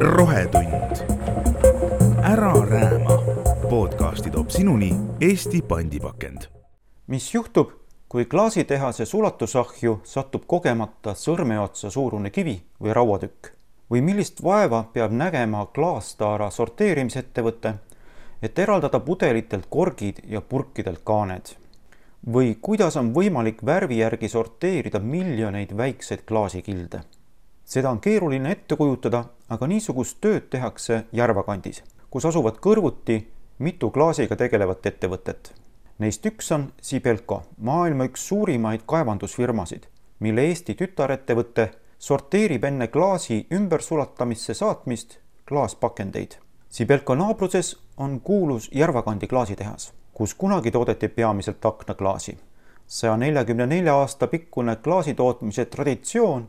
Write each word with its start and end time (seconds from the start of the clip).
rohetund. 0.00 0.72
ära 2.22 2.52
rääma. 2.70 3.22
podcasti 3.70 4.30
toob 4.30 4.50
sinuni 4.50 4.94
Eesti 5.20 5.62
pandipakend. 5.62 6.42
mis 7.06 7.34
juhtub, 7.34 7.70
kui 8.08 8.24
klaasitehase 8.24 9.04
sulatusahju 9.04 10.00
satub 10.04 10.42
kogemata 10.46 11.14
sõrmeotsa 11.14 11.90
suurune 11.90 12.30
kivi 12.30 12.62
või 12.82 12.92
rauatükk 12.94 13.46
või 13.90 14.00
millist 14.00 14.42
vaeva 14.42 14.84
peab 14.92 15.12
nägema 15.12 15.66
klaastaara 15.66 16.50
sorteerimisettevõte, 16.50 17.74
et 18.42 18.58
eraldada 18.58 19.00
pudelitelt 19.00 19.66
korgid 19.70 20.16
ja 20.24 20.40
purkidelt 20.40 21.00
kaaned 21.04 21.67
või 22.26 22.56
kuidas 22.60 22.96
on 22.96 23.12
võimalik 23.14 23.62
värvi 23.66 23.98
järgi 23.98 24.28
sorteerida 24.28 24.98
miljoneid 24.98 25.76
väikseid 25.76 26.24
klaasikilde. 26.26 27.00
seda 27.64 27.90
on 27.90 28.00
keeruline 28.00 28.50
ette 28.50 28.76
kujutada, 28.76 29.24
aga 29.48 29.66
niisugust 29.66 30.16
tööd 30.20 30.48
tehakse 30.50 31.04
Järvakandis, 31.12 31.82
kus 32.10 32.24
asuvad 32.24 32.56
kõrvuti 32.64 33.26
mitu 33.58 33.90
klaasiga 33.90 34.36
tegelevat 34.36 34.86
ettevõtet. 34.86 35.52
Neist 35.98 36.26
üks 36.26 36.52
on 36.54 36.72
Sibelco, 36.82 37.42
maailma 37.58 38.04
üks 38.04 38.28
suurimaid 38.28 38.80
kaevandusfirmasid, 38.86 39.88
mille 40.20 40.46
Eesti 40.48 40.74
tütarettevõte 40.74 41.70
sorteerib 41.98 42.64
enne 42.64 42.88
klaasi 42.88 43.46
ümbersulatamisse 43.52 44.54
saatmist 44.54 45.18
klaaspakendeid. 45.48 46.38
Sibelco 46.68 47.14
naabruses 47.14 47.76
on 47.96 48.20
kuulus 48.20 48.70
Järvakandi 48.72 49.26
klaasitehas 49.26 49.92
kus 50.18 50.34
kunagi 50.34 50.70
toodeti 50.70 51.08
peamiselt 51.08 51.64
aknaklaasi. 51.64 52.38
saja 52.86 53.16
neljakümne 53.16 53.66
nelja 53.66 53.94
aasta 53.96 54.26
pikkune 54.26 54.76
klaasitootmise 54.76 55.64
traditsioon 55.64 56.46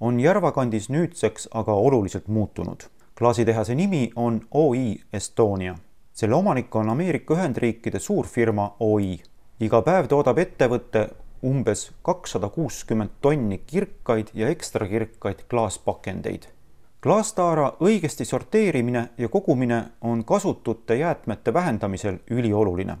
on 0.00 0.20
Järvakandis 0.20 0.88
nüüdseks 0.88 1.48
aga 1.54 1.72
oluliselt 1.72 2.28
muutunud. 2.28 2.80
klaasitehase 3.18 3.74
nimi 3.74 4.12
on 4.16 4.40
OI 4.50 5.00
Estonia. 5.12 5.74
selle 6.12 6.34
omanik 6.34 6.76
on 6.76 6.88
Ameerika 6.88 7.34
Ühendriikide 7.34 7.98
suurfirma 7.98 8.76
OI. 8.80 9.20
iga 9.60 9.82
päev 9.82 10.06
toodab 10.06 10.38
ettevõte 10.38 11.08
umbes 11.44 11.92
kakssada 12.02 12.48
kuuskümmend 12.48 13.10
tonni 13.20 13.58
kirkaid 13.58 14.26
ja 14.34 14.48
ekstrakirkaid 14.48 15.44
klaaspakendeid 15.50 16.48
klaastaara 17.02 17.72
õigesti 17.80 18.24
sorteerimine 18.24 19.08
ja 19.18 19.28
kogumine 19.28 19.84
on 20.00 20.24
kasutute 20.24 20.96
jäätmete 20.96 21.52
vähendamisel 21.52 22.18
ülioluline 22.30 22.96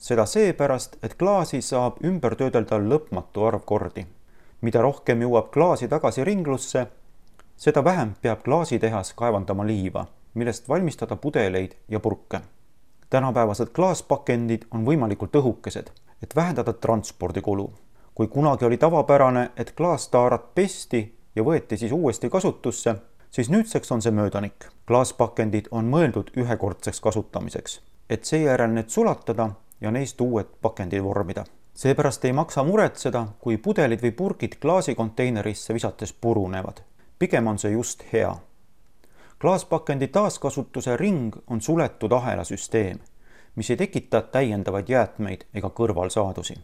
seda 0.00 0.24
seepärast, 0.26 0.96
et 1.02 1.14
klaasi 1.14 1.60
saab 1.62 1.98
ümber 2.04 2.34
töödelda 2.34 2.78
lõpmatu 2.80 3.44
arv 3.46 3.66
kordi. 3.68 4.06
mida 4.60 4.82
rohkem 4.82 5.22
jõuab 5.22 5.50
klaasi 5.52 5.88
tagasi 5.88 6.24
ringlusse, 6.24 6.86
seda 7.56 7.84
vähem 7.84 8.14
peab 8.22 8.42
klaasitehas 8.44 9.12
kaevandama 9.16 9.64
liiva, 9.66 10.06
millest 10.34 10.68
valmistada 10.68 11.16
pudeleid 11.16 11.76
ja 11.88 12.00
purke. 12.00 12.40
tänapäevased 13.10 13.68
klaaspakendid 13.72 14.64
on 14.70 14.86
võimalikult 14.86 15.36
õhukesed, 15.36 15.90
et 16.22 16.36
vähendada 16.36 16.72
transpordikulu. 16.72 17.72
kui 18.14 18.28
kunagi 18.28 18.64
oli 18.64 18.76
tavapärane, 18.76 19.50
et 19.56 19.72
klaastaarat 19.72 20.54
pesti 20.54 21.18
ja 21.36 21.42
võeti 21.42 21.76
siis 21.76 21.92
uuesti 21.92 22.30
kasutusse, 22.30 22.94
siis 23.30 23.50
nüüdseks 23.50 23.92
on 23.92 24.02
see 24.02 24.12
möödanik. 24.12 24.66
klaaspakendid 24.86 25.68
on 25.70 25.90
mõeldud 25.90 26.30
ühekordseks 26.36 27.00
kasutamiseks, 27.00 27.80
et 28.10 28.24
seejärel 28.24 28.70
need 28.70 28.88
sulatada 28.88 29.50
ja 29.80 29.90
neist 29.90 30.20
uued 30.20 30.46
pakendid 30.62 31.02
vormida. 31.02 31.44
seepärast 31.74 32.24
ei 32.24 32.32
maksa 32.32 32.64
muretseda, 32.64 33.26
kui 33.38 33.56
pudelid 33.56 34.02
või 34.02 34.10
purgid 34.10 34.56
klaasikonteinerisse 34.60 35.74
visates 35.74 36.12
purunevad. 36.12 36.80
pigem 37.18 37.46
on 37.46 37.58
see 37.58 37.72
just 37.72 38.02
hea. 38.12 38.36
klaaspakendi 39.38 40.08
taaskasutuse 40.08 40.96
ring 40.96 41.36
on 41.46 41.60
suletud 41.60 42.12
ahelasüsteem, 42.12 42.98
mis 43.54 43.70
ei 43.70 43.76
tekita 43.76 44.22
täiendavaid 44.22 44.88
jäätmeid 44.88 45.46
ega 45.54 45.68
kõrvalsaadusi. 45.68 46.54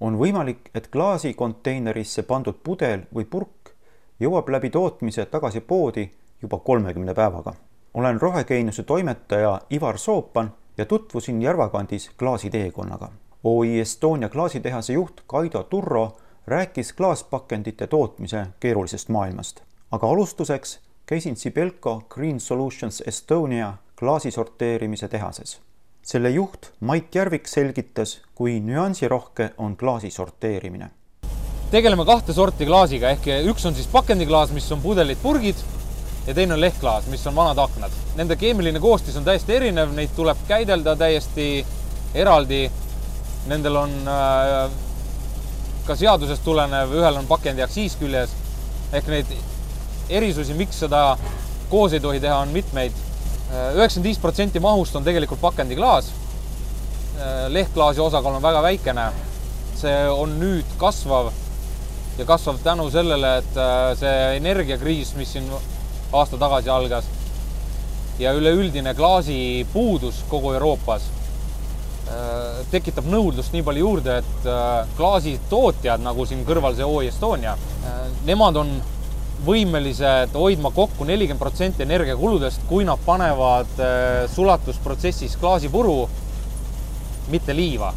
on 0.00 0.18
võimalik, 0.18 0.70
et 0.74 0.88
klaasikonteinerisse 0.88 2.22
pandud 2.22 2.56
pudel 2.62 3.00
või 3.14 3.24
purk 3.24 3.74
jõuab 4.20 4.48
läbi 4.48 4.70
tootmise 4.70 5.26
tagasi 5.26 5.60
poodi 5.60 6.10
juba 6.42 6.58
kolmekümne 6.58 7.14
päevaga. 7.14 7.54
olen 7.94 8.20
rohegeeniuse 8.20 8.82
toimetaja 8.82 9.60
Ivar 9.70 9.98
Soopan 9.98 10.52
ja 10.78 10.84
tutvusin 10.84 11.42
Järvakandis 11.42 12.10
klaasiteekonnaga. 12.18 13.08
OI 13.44 13.80
Estonia 13.80 14.28
klaasitehase 14.28 14.92
juht 14.92 15.20
Kaido 15.26 15.62
Turro 15.62 16.16
rääkis 16.46 16.92
klaaspakendite 16.92 17.86
tootmise 17.86 18.46
keerulisest 18.60 19.08
maailmast. 19.08 19.60
aga 19.90 20.06
alustuseks 20.06 20.80
käisin 21.06 21.36
Sibelco 21.36 22.02
Green 22.08 22.40
Solutions 22.40 23.02
Estonia 23.06 23.74
klaasisorteerimise 23.98 25.08
tehases. 25.08 25.60
selle 26.02 26.30
juht 26.30 26.66
Mait 26.80 27.14
Järvik 27.14 27.48
selgitas, 27.48 28.20
kui 28.34 28.60
nüansirohke 28.60 29.50
on 29.58 29.76
klaasi 29.76 30.10
sorteerimine. 30.10 30.90
tegeleme 31.70 32.04
kahte 32.04 32.32
sorti 32.32 32.66
klaasiga, 32.66 33.10
ehk 33.10 33.26
üks 33.50 33.66
on 33.66 33.74
siis 33.74 33.86
pakendiklaas, 33.86 34.52
mis 34.52 34.72
on 34.72 34.80
pudelid, 34.80 35.18
purgid 35.22 35.56
ja 36.26 36.34
teine 36.34 36.54
on 36.54 36.60
lehtklaas, 36.60 37.06
mis 37.06 37.26
on 37.26 37.34
vanad 37.34 37.58
aknad. 37.58 37.90
Nende 38.16 38.36
keemiline 38.36 38.80
koostis 38.80 39.16
on 39.16 39.24
täiesti 39.24 39.54
erinev, 39.54 39.92
neid 39.94 40.10
tuleb 40.16 40.38
käidelda 40.48 40.96
täiesti 40.96 41.66
eraldi. 42.14 42.66
Nendel 43.46 43.76
on 43.78 43.92
äh, 44.10 44.70
ka 45.86 45.96
seadusest 45.96 46.42
tulenev, 46.44 46.94
ühel 46.98 47.20
on 47.20 47.28
pakendi 47.30 47.62
aktsiis 47.62 47.94
küljes 48.00 48.32
ehk 48.94 49.10
neid 49.10 49.30
erisusi, 50.10 50.54
miks 50.58 50.80
seda 50.82 51.16
koos 51.70 51.94
ei 51.94 52.02
tohi 52.02 52.20
teha, 52.22 52.40
on 52.42 52.54
mitmeid. 52.54 52.94
Äh, 53.52 53.76
üheksakümmend 53.78 54.10
viis 54.10 54.18
protsenti 54.22 54.62
mahust 54.62 54.96
on 54.98 55.06
tegelikult 55.06 55.40
pakendiklaas. 55.40 56.10
Äh, 57.20 57.46
lehtklaasi 57.54 58.02
osakaal 58.02 58.40
on 58.40 58.42
väga 58.42 58.62
väikene. 58.66 59.12
see 59.76 60.08
on 60.08 60.30
nüüd 60.40 60.70
kasvav 60.80 61.26
ja 62.16 62.24
kasvav 62.24 62.56
tänu 62.64 62.86
sellele, 62.90 63.34
et 63.42 63.58
see 64.00 64.36
energiakriis, 64.38 65.10
mis 65.18 65.34
siin 65.36 65.50
aasta 66.16 66.38
tagasi 66.40 66.70
algas. 66.70 67.04
ja 68.18 68.32
üleüldine 68.32 68.94
klaasipuudus 68.96 70.22
kogu 70.30 70.54
Euroopas 70.56 71.02
äh, 72.08 72.62
tekitab 72.70 73.04
nõudlust 73.12 73.52
nii 73.52 73.64
palju 73.66 73.82
juurde, 73.82 74.14
et 74.22 74.48
äh, 74.48 74.86
klaasitootjad, 74.96 76.00
nagu 76.00 76.24
siin 76.24 76.46
kõrval 76.48 76.78
see 76.78 76.86
OI 76.88 77.10
Estonia, 77.10 77.52
äh, 77.84 77.98
nemad 78.24 78.56
on 78.56 78.72
võimelised 79.44 80.32
hoidma 80.32 80.72
kokku 80.72 81.04
nelikümmend 81.04 81.42
protsenti 81.42 81.84
energiakuludest, 81.84 82.64
kui 82.70 82.88
nad 82.88 83.02
panevad 83.04 83.68
sulatusprotsessis 84.32 85.36
klaasipuru, 85.36 86.08
mitte 87.28 87.52
liiva. 87.52 87.92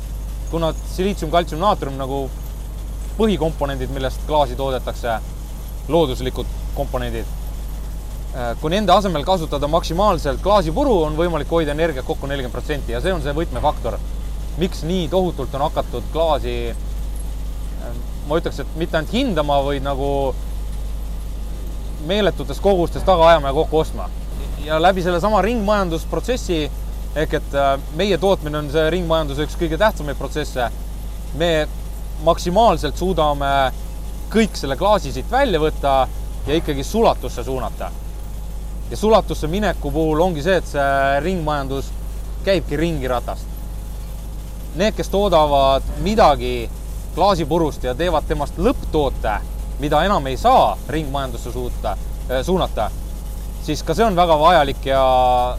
kuna 0.51 0.73
siliitsium, 0.73 1.31
kaltsium, 1.31 1.61
naatrium 1.61 1.95
nagu 1.95 2.23
põhikomponendid, 3.17 3.91
millest 3.95 4.19
klaasi 4.27 4.55
toodetakse, 4.59 5.19
looduslikud 5.87 6.47
komponendid 6.75 7.38
kui 8.61 8.69
nende 8.69 8.93
asemel 8.93 9.23
kasutada 9.25 9.67
maksimaalselt 9.67 10.41
klaasipuru, 10.43 10.99
on 11.07 11.15
võimalik 11.17 11.49
hoida 11.49 11.73
energiat 11.73 12.05
kokku 12.05 12.27
nelikümmend 12.29 12.53
protsenti 12.53 12.93
ja 12.93 13.01
see 13.01 13.13
on 13.13 13.23
see 13.25 13.33
võtmefaktor. 13.33 13.97
miks 14.59 14.83
nii 14.83 15.07
tohutult 15.07 15.53
on 15.55 15.61
hakatud 15.61 16.03
klaasi, 16.11 16.53
äh, 16.69 17.93
ma 18.27 18.37
ütleks, 18.37 18.59
et 18.59 18.73
mitte 18.75 18.97
ainult 18.97 19.13
hindama, 19.13 19.61
vaid 19.63 19.83
nagu 19.83 20.35
meeletutes 22.07 22.59
kogustes 22.59 23.03
taga 23.03 23.29
ajama 23.29 23.47
ja 23.47 23.53
kokku 23.53 23.77
ostma. 23.79 24.09
ja 24.65 24.81
läbi 24.81 25.01
sellesama 25.01 25.41
ringmajandusprotsessi 25.41 26.71
ehk 27.15 27.33
et 27.33 27.55
äh, 27.55 27.79
meie 27.95 28.17
tootmine 28.17 28.57
on 28.57 28.69
see 28.69 28.89
ringmajanduse 28.89 29.47
üks 29.47 29.57
kõige 29.57 29.77
tähtsamaid 29.77 30.17
protsesse. 30.17 30.69
me 31.33 31.67
maksimaalselt 32.23 32.97
suudame 32.97 33.71
kõik 34.29 34.53
selle 34.53 34.77
klaasi 34.77 35.11
siit 35.11 35.31
välja 35.31 35.59
võtta 35.59 36.07
ja 36.47 36.55
ikkagi 36.55 36.83
sulatusse 36.83 37.43
suunata 37.43 37.89
ja 38.91 38.97
sulatusse 38.97 39.47
mineku 39.47 39.91
puhul 39.91 40.19
ongi 40.19 40.43
see, 40.43 40.57
et 40.57 40.67
see 40.67 41.19
ringmajandus 41.23 41.91
käibki 42.43 42.77
ringi 42.77 43.07
ratast. 43.07 43.45
Need, 44.75 44.93
kes 44.97 45.09
toodavad 45.09 45.85
midagi 46.05 46.69
klaasipurust 47.15 47.83
ja 47.83 47.95
teevad 47.97 48.27
temast 48.29 48.57
lõpptoote, 48.57 49.39
mida 49.79 50.03
enam 50.05 50.27
ei 50.27 50.37
saa 50.37 50.77
ringmajandusse 50.89 51.51
suuta, 51.51 51.97
äh, 52.29 52.43
suunata, 52.45 52.89
siis 53.63 53.83
ka 53.83 53.93
see 53.93 54.05
on 54.05 54.15
väga 54.15 54.37
vajalik 54.39 54.85
ja, 54.85 55.03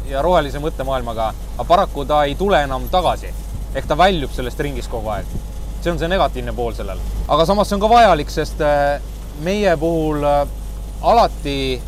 ja 0.09 0.23
rohelise 0.23 0.63
mõttemaailmaga, 0.63 1.31
aga 1.57 1.69
paraku 1.69 2.05
ta 2.09 2.25
ei 2.25 2.35
tule 2.35 2.63
enam 2.65 2.89
tagasi. 2.91 3.35
ehk 3.75 3.87
ta 3.87 3.95
väljub 3.99 4.33
sellest 4.35 4.61
ringist 4.61 4.91
kogu 4.91 5.09
aeg. 5.15 5.27
see 5.81 5.93
on 5.93 5.99
see 5.99 6.09
negatiivne 6.09 6.53
pool 6.53 6.73
sellel. 6.75 6.99
aga 7.29 7.47
samas 7.47 7.69
see 7.69 7.75
on 7.75 7.81
ka 7.81 7.89
vajalik, 7.89 8.31
sest 8.31 8.61
äh, 8.61 9.03
meie 9.43 9.77
puhul 9.77 10.25
äh, 10.25 10.47
alati 11.03 11.83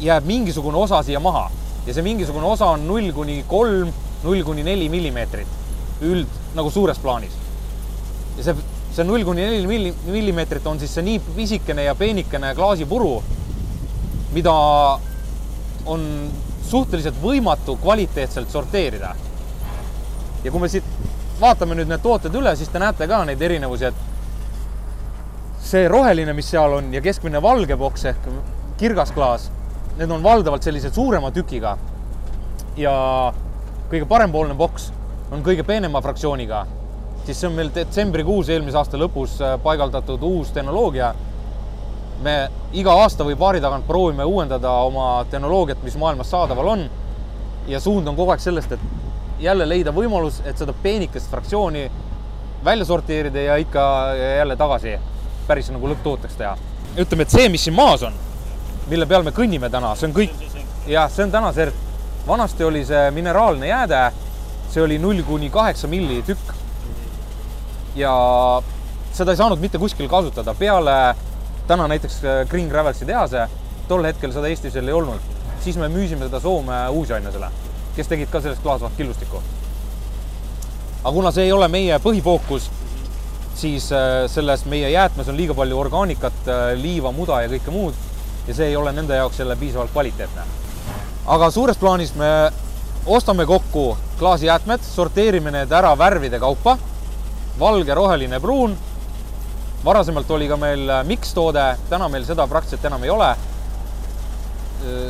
jääb 0.00 0.26
mingisugune 0.26 0.78
osa 0.78 1.02
siia 1.02 1.20
maha 1.20 1.50
ja 1.86 1.94
see 1.94 2.04
mingisugune 2.04 2.46
osa 2.46 2.72
on 2.74 2.86
null 2.88 3.12
kuni 3.12 3.44
kolm, 3.48 3.92
null 4.24 4.44
kuni 4.44 4.64
neli 4.66 4.88
millimeetrit 4.88 5.58
üld 6.00 6.28
nagu 6.54 6.70
suures 6.70 6.98
plaanis. 6.98 7.32
ja 8.36 8.44
see 8.44 8.56
see 8.94 9.04
null 9.04 9.24
kuni 9.24 9.44
neli 9.46 9.66
milli- 9.66 9.94
millimeetrit 10.06 10.66
on 10.66 10.78
siis 10.80 10.94
see 10.94 11.04
nii 11.06 11.20
pisikene 11.36 11.84
ja 11.84 11.94
peenikene 11.94 12.54
klaasipuru, 12.54 13.22
mida 14.34 14.54
on 15.86 16.06
suhteliselt 16.66 17.18
võimatu 17.22 17.76
kvaliteetselt 17.82 18.50
sorteerida. 18.50 19.14
ja 20.44 20.50
kui 20.50 20.60
me 20.60 20.68
siit 20.68 20.84
vaatame 21.40 21.74
nüüd 21.74 21.88
need 21.88 22.02
tooted 22.02 22.34
üle, 22.34 22.56
siis 22.56 22.68
te 22.68 22.78
näete 22.82 23.06
ka 23.08 23.24
neid 23.24 23.42
erinevusi, 23.42 23.84
et 23.84 23.94
see 25.70 25.88
roheline, 25.88 26.32
mis 26.32 26.50
seal 26.50 26.72
on 26.80 26.92
ja 26.94 27.00
keskmine 27.00 27.42
valge 27.42 27.76
boks 27.76 28.04
ehk 28.10 28.28
kirgas 28.80 29.12
klaas, 29.12 29.50
need 29.98 30.10
on 30.10 30.22
valdavalt 30.22 30.62
sellised 30.62 30.94
suurema 30.94 31.30
tükiga. 31.30 31.76
ja 32.76 32.92
kõige 33.90 34.06
parempoolne 34.08 34.54
boks 34.54 34.92
on 35.30 35.42
kõige 35.42 35.64
peenema 35.66 36.00
fraktsiooniga, 36.02 36.64
siis 37.24 37.40
see 37.40 37.48
on 37.48 37.56
meil 37.58 37.70
detsembrikuus 37.74 38.48
eelmise 38.48 38.78
aasta 38.78 38.98
lõpus 38.98 39.36
äh, 39.42 39.56
paigaldatud 39.62 40.22
uus 40.22 40.52
tehnoloogia. 40.54 41.14
me 42.22 42.48
iga 42.72 42.92
aasta 43.02 43.24
või 43.24 43.36
paari 43.36 43.60
tagant 43.60 43.86
proovime 43.86 44.24
uuendada 44.24 44.70
oma 44.70 45.24
tehnoloogiat, 45.30 45.82
mis 45.82 45.96
maailmas 45.96 46.30
saadaval 46.30 46.66
on. 46.66 46.90
ja 47.66 47.80
suund 47.80 48.08
on 48.08 48.16
kogu 48.16 48.30
aeg 48.30 48.40
sellest, 48.40 48.72
et 48.72 48.80
jälle 49.40 49.68
leida 49.68 49.92
võimalus, 49.92 50.42
et 50.44 50.58
seda 50.58 50.72
peenikest 50.82 51.30
fraktsiooni 51.30 51.90
välja 52.64 52.84
sorteerida 52.84 53.40
ja 53.40 53.56
ikka 53.56 54.14
jälle 54.38 54.56
tagasi 54.56 54.98
päris 55.46 55.70
nagu 55.70 55.88
lõpptooteks 55.88 56.36
teha. 56.38 56.56
ütleme, 56.96 57.22
et 57.22 57.30
see, 57.30 57.48
mis 57.48 57.64
siin 57.64 57.74
maas 57.74 58.02
on, 58.02 58.14
mille 58.90 59.06
peal 59.06 59.22
me 59.26 59.32
kõnnime 59.34 59.70
täna, 59.70 59.92
see 59.98 60.08
on 60.08 60.16
kõik, 60.16 60.34
jah, 60.90 61.10
see 61.12 61.26
on 61.26 61.32
täna 61.34 61.52
see, 61.54 61.68
vanasti 62.26 62.66
oli 62.66 62.82
see 62.86 63.10
mineraalne 63.14 63.70
jääde, 63.70 64.02
see 64.70 64.82
oli 64.82 64.98
null 65.02 65.22
kuni 65.26 65.50
kaheksa 65.50 65.90
milli 65.90 66.22
tükk. 66.26 66.56
ja 67.94 68.12
seda 69.12 69.34
ei 69.34 69.38
saanud 69.38 69.62
mitte 69.62 69.78
kuskil 69.78 70.08
kasutada, 70.08 70.54
peale 70.54 71.14
täna 71.66 71.88
näiteks 71.90 72.20
äh, 72.24 72.42
Green 72.48 72.68
Gravelsi 72.70 73.06
tehase, 73.06 73.46
tol 73.88 74.04
hetkel 74.06 74.34
seda 74.34 74.50
Eestis 74.50 74.74
veel 74.74 74.90
ei 74.90 74.98
olnud, 74.98 75.32
siis 75.62 75.78
me 75.78 75.90
müüsime 75.90 76.26
seda 76.26 76.40
Soome 76.42 76.82
uusainlasele, 76.94 77.50
kes 77.96 78.10
tegid 78.10 78.30
ka 78.30 78.42
sellest 78.42 78.62
klaasvat 78.62 78.94
killustikku. 78.98 79.42
aga 81.02 81.12
kuna 81.14 81.30
see 81.32 81.46
ei 81.48 81.52
ole 81.52 81.68
meie 81.68 81.98
põhifookus, 81.98 82.70
siis 83.54 83.90
äh, 83.92 84.26
selles 84.30 84.64
meie 84.66 84.90
jäätmes 84.90 85.28
on 85.28 85.36
liiga 85.36 85.54
palju 85.54 85.78
orgaanikat, 85.78 86.46
äh, 86.46 86.70
liiva, 86.78 87.12
muda 87.12 87.42
ja 87.42 87.50
kõike 87.54 87.74
muud 87.74 88.09
ja 88.46 88.54
see 88.54 88.66
ei 88.68 88.76
ole 88.76 88.92
nende 88.92 89.16
jaoks 89.16 89.38
jälle 89.38 89.56
piisavalt 89.56 89.90
kvaliteetne. 89.92 90.42
aga 91.26 91.50
suures 91.50 91.76
plaanis 91.76 92.14
me 92.14 92.50
ostame 93.06 93.46
kokku 93.46 93.96
klaasijäätmed, 94.18 94.80
sorteerime 94.84 95.50
need 95.50 95.72
ära 95.72 95.94
värvide 95.98 96.38
kaupa, 96.38 96.78
valge, 97.58 97.94
roheline, 97.94 98.40
pruun. 98.40 98.76
varasemalt 99.84 100.30
oli 100.30 100.48
ka 100.48 100.56
meil 100.56 100.90
mikstoode, 101.08 101.76
täna 101.88 102.08
meil 102.08 102.24
seda 102.24 102.46
praktiliselt 102.46 102.84
enam 102.84 103.04
ei 103.04 103.10
ole. 103.10 103.36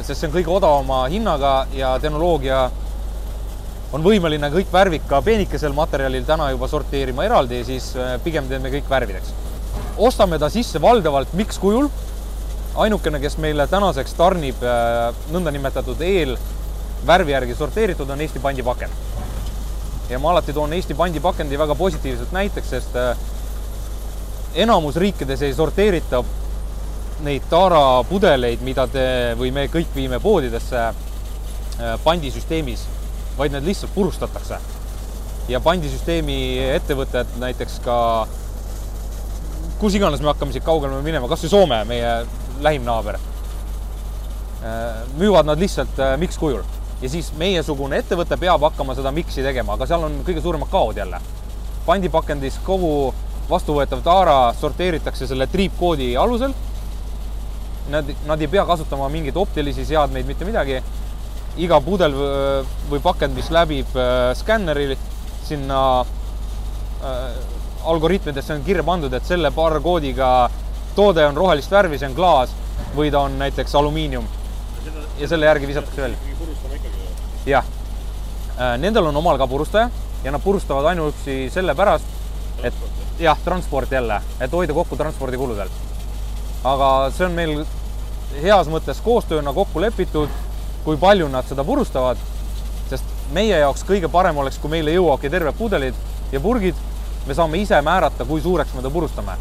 sest 0.03 0.21
see 0.21 0.29
on 0.29 0.35
kõige 0.35 0.51
odavama 0.51 1.05
hinnaga 1.11 1.67
ja 1.75 1.99
tehnoloogia 2.03 2.71
on 3.93 4.03
võimeline 4.03 4.51
kõik 4.51 4.71
värvid 4.73 5.07
ka 5.11 5.21
peenikesel 5.23 5.75
materjalil 5.75 6.25
täna 6.27 6.51
juba 6.51 6.69
sorteerima 6.71 7.25
eraldi, 7.27 7.65
siis 7.67 7.93
pigem 8.25 8.49
teeme 8.49 8.71
kõik 8.71 8.91
värvideks. 8.91 9.33
ostame 9.99 10.39
ta 10.39 10.49
sisse 10.49 10.81
valdavalt 10.81 11.33
mikskujul. 11.35 11.91
Ainukene, 12.75 13.21
kes 13.21 13.37
meile 13.43 13.67
tänaseks 13.67 14.15
tarnib 14.19 14.63
nõndanimetatud 15.33 16.01
eelvärvi 16.07 17.33
järgi 17.33 17.57
sorteeritud, 17.59 18.11
on 18.11 18.21
Eesti 18.21 18.39
pandipakend. 18.39 18.93
ja 20.11 20.19
ma 20.19 20.31
alati 20.31 20.53
toon 20.53 20.73
Eesti 20.73 20.95
pandipakendi 20.95 21.59
väga 21.59 21.75
positiivselt 21.75 22.33
näiteks, 22.33 22.71
sest 22.71 22.97
enamus 24.55 24.97
riikides 24.97 25.43
ei 25.43 25.55
sorteerita 25.55 26.25
neid 27.21 27.43
Taara 27.51 28.05
pudeleid, 28.09 28.63
mida 28.63 28.87
te 28.87 29.35
või 29.39 29.53
me 29.53 29.67
kõik 29.67 29.95
viime 29.95 30.19
poodidesse 30.21 30.95
pandisüsteemis 32.05 32.87
vaid 33.41 33.55
need 33.55 33.65
lihtsalt 33.65 33.95
purustatakse. 33.95 34.59
ja 35.49 35.59
pandisüsteemi 35.61 36.59
ettevõtted 36.77 37.31
näiteks 37.43 37.81
ka, 37.83 37.95
kus 39.81 39.97
iganes 39.99 40.21
me 40.23 40.29
hakkame 40.31 40.55
siit 40.55 40.63
kaugemale 40.67 41.03
minema, 41.03 41.27
kasvõi 41.31 41.51
Soome, 41.51 41.79
meie 41.89 42.11
lähim 42.63 42.85
naaber, 42.85 43.19
müüvad 45.17 45.49
nad 45.49 45.61
lihtsalt 45.61 46.01
mikskujul 46.21 46.63
ja 47.01 47.09
siis 47.09 47.31
meiesugune 47.41 48.01
ettevõte 48.03 48.37
peab 48.41 48.65
hakkama 48.69 48.95
seda 48.97 49.13
miksi 49.15 49.45
tegema, 49.45 49.75
aga 49.77 49.89
seal 49.89 50.05
on 50.05 50.21
kõige 50.27 50.43
suuremad 50.45 50.69
kaod 50.73 51.01
jälle. 51.01 51.21
pandipakendis 51.87 52.59
kogu 52.65 53.15
vastuvõetav 53.51 54.03
taara 54.05 54.53
sorteeritakse 54.61 55.27
selle 55.27 55.47
triipkoodi 55.51 56.13
alusel. 56.17 56.53
Nad, 57.91 58.11
nad 58.27 58.41
ei 58.41 58.49
pea 58.49 58.65
kasutama 58.69 59.09
mingeid 59.11 59.37
optilisi 59.37 59.85
seadmeid, 59.89 60.27
mitte 60.29 60.45
midagi 60.45 60.77
iga 61.59 61.81
pudel 61.83 62.15
või 62.91 63.01
pakend, 63.03 63.35
mis 63.35 63.49
läbib 63.51 63.97
skänneri, 64.39 64.95
sinna 65.49 65.81
äh, 67.03 67.41
algoritmidesse 67.91 68.55
on 68.55 68.63
kirja 68.65 68.85
pandud, 68.87 69.15
et 69.17 69.27
selle 69.27 69.51
barkoodiga 69.51 70.29
toode 70.95 71.27
on 71.27 71.37
rohelist 71.37 71.71
värvi, 71.71 71.99
see 71.99 72.09
on 72.11 72.15
klaas 72.15 72.55
või 72.97 73.11
ta 73.11 73.25
on 73.27 73.39
näiteks 73.39 73.75
alumiinium. 73.75 74.29
ja 75.19 75.29
selle 75.29 75.47
järgi 75.47 75.67
visatakse 75.67 76.03
välja. 76.03 76.17
jah, 77.47 77.65
nendel 78.79 79.07
on 79.07 79.17
omal 79.17 79.39
ka 79.39 79.47
purustaja 79.47 79.91
ja 80.25 80.33
nad 80.33 80.43
purustavad 80.43 80.85
ainuüksi 80.85 81.51
sellepärast, 81.51 82.05
et 82.63 82.75
jah, 83.19 83.39
transport 83.45 83.93
jälle, 83.93 84.21
et 84.41 84.53
hoida 84.53 84.73
kokku 84.73 84.97
transpordikuludel. 84.97 85.69
aga 86.65 87.11
see 87.17 87.27
on 87.27 87.33
meil 87.33 87.65
heas 88.43 88.69
mõttes 88.69 89.01
koostööna 89.05 89.53
kokku 89.53 89.81
lepitud 89.81 90.29
kui 90.85 90.97
palju 90.97 91.29
nad 91.29 91.49
seda 91.49 91.65
purustavad, 91.65 92.21
sest 92.89 93.05
meie 93.35 93.59
jaoks 93.61 93.85
kõige 93.87 94.09
parem 94.13 94.39
oleks, 94.41 94.59
kui 94.61 94.73
meile 94.73 94.95
jõuavadki 94.95 95.31
terved 95.33 95.59
pudelid 95.59 95.99
ja 96.33 96.41
purgid, 96.41 96.79
me 97.27 97.37
saame 97.37 97.61
ise 97.61 97.81
määrata, 97.85 98.25
kui 98.25 98.41
suureks 98.41 98.73
me 98.75 98.83
ta 98.83 98.93
purustame. 98.93 99.37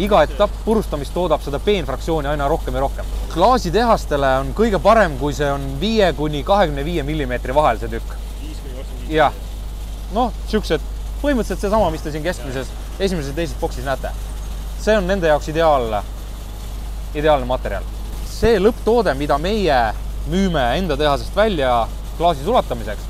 Iga 0.00 0.22
etapp 0.24 0.54
purustamist 0.64 1.12
toodab 1.14 1.42
seda 1.44 1.58
peenfraktsiooni 1.60 2.28
aina 2.28 2.48
rohkem 2.48 2.74
ja 2.74 2.80
rohkem. 2.80 3.06
klaasitehastele 3.34 4.30
on 4.40 4.52
kõige 4.56 4.80
parem, 4.82 5.18
kui 5.18 5.34
see 5.36 5.50
on 5.52 5.64
viie 5.80 6.12
kuni 6.16 6.42
kahekümne 6.44 6.84
viie 6.84 7.02
millimeetri 7.02 7.54
vahel, 7.54 7.78
see 7.78 7.88
tükk. 7.92 8.16
jah, 9.08 9.32
noh, 10.14 10.32
siuksed, 10.48 10.80
põhimõtteliselt 11.22 11.66
seesama, 11.66 11.90
mis 11.90 12.02
te 12.02 12.12
siin 12.12 12.24
keskmises, 12.24 12.70
esimeses 12.98 13.32
ja 13.32 13.36
teises 13.36 13.56
boksis 13.60 13.84
näete. 13.84 14.10
see 14.80 14.96
on 14.96 15.06
nende 15.06 15.28
jaoks 15.28 15.48
ideaalne, 15.48 16.02
ideaalne 17.14 17.46
materjal. 17.46 17.84
see 18.26 18.58
lõpptoode, 18.58 19.14
mida 19.14 19.38
meie 19.38 19.80
müüme 20.26 20.78
enda 20.78 20.96
tehasest 20.96 21.36
välja 21.36 21.88
klaasi 22.16 22.44
sulatamiseks, 22.44 23.02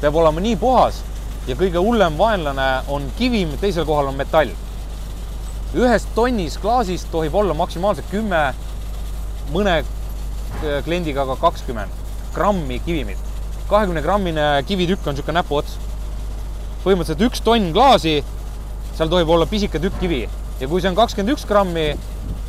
peab 0.00 0.16
olema 0.16 0.40
nii 0.40 0.56
puhas 0.56 1.02
ja 1.46 1.56
kõige 1.56 1.80
hullem 1.82 2.18
vaenlane 2.18 2.68
on 2.88 3.10
kivim, 3.18 3.52
teisel 3.60 3.84
kohal 3.84 4.08
on 4.12 4.16
metall. 4.16 4.52
Ühes 5.74 6.06
tonnis 6.14 6.56
klaasist 6.62 7.10
tohib 7.12 7.34
olla 7.34 7.54
maksimaalselt 7.54 8.06
kümme, 8.10 8.42
mõne 9.52 9.80
kliendiga 10.86 11.26
ka 11.26 11.36
kakskümmend 11.40 12.02
grammi 12.34 12.80
kivimit. 12.86 13.18
kahekümne 13.68 14.02
grammine 14.02 14.62
kivitükk 14.66 15.06
on 15.06 15.14
niisugune 15.14 15.40
näpuots. 15.40 15.78
põhimõtteliselt 16.84 17.26
üks 17.28 17.40
tonn 17.42 17.72
klaasi, 17.72 18.24
seal 18.94 19.08
tohib 19.08 19.28
olla 19.28 19.46
pisike 19.46 19.78
tükk 19.78 20.00
kivi 20.00 20.28
ja 20.60 20.68
kui 20.68 20.80
see 20.80 20.90
on 20.90 20.96
kakskümmend 20.96 21.36
üks 21.36 21.46
grammi, 21.48 21.94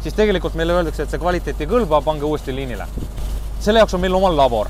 siis 0.04 0.14
tegelikult 0.14 0.56
meile 0.56 0.74
öeldakse, 0.74 1.04
et 1.04 1.10
see 1.10 1.20
kvaliteet 1.20 1.62
ei 1.62 1.68
kõlba, 1.68 2.04
pange 2.04 2.26
uuesti 2.26 2.56
liinile 2.56 2.88
selle 3.66 3.82
jaoks 3.82 3.94
on 3.94 4.02
meil 4.02 4.14
omal 4.14 4.36
labor. 4.38 4.68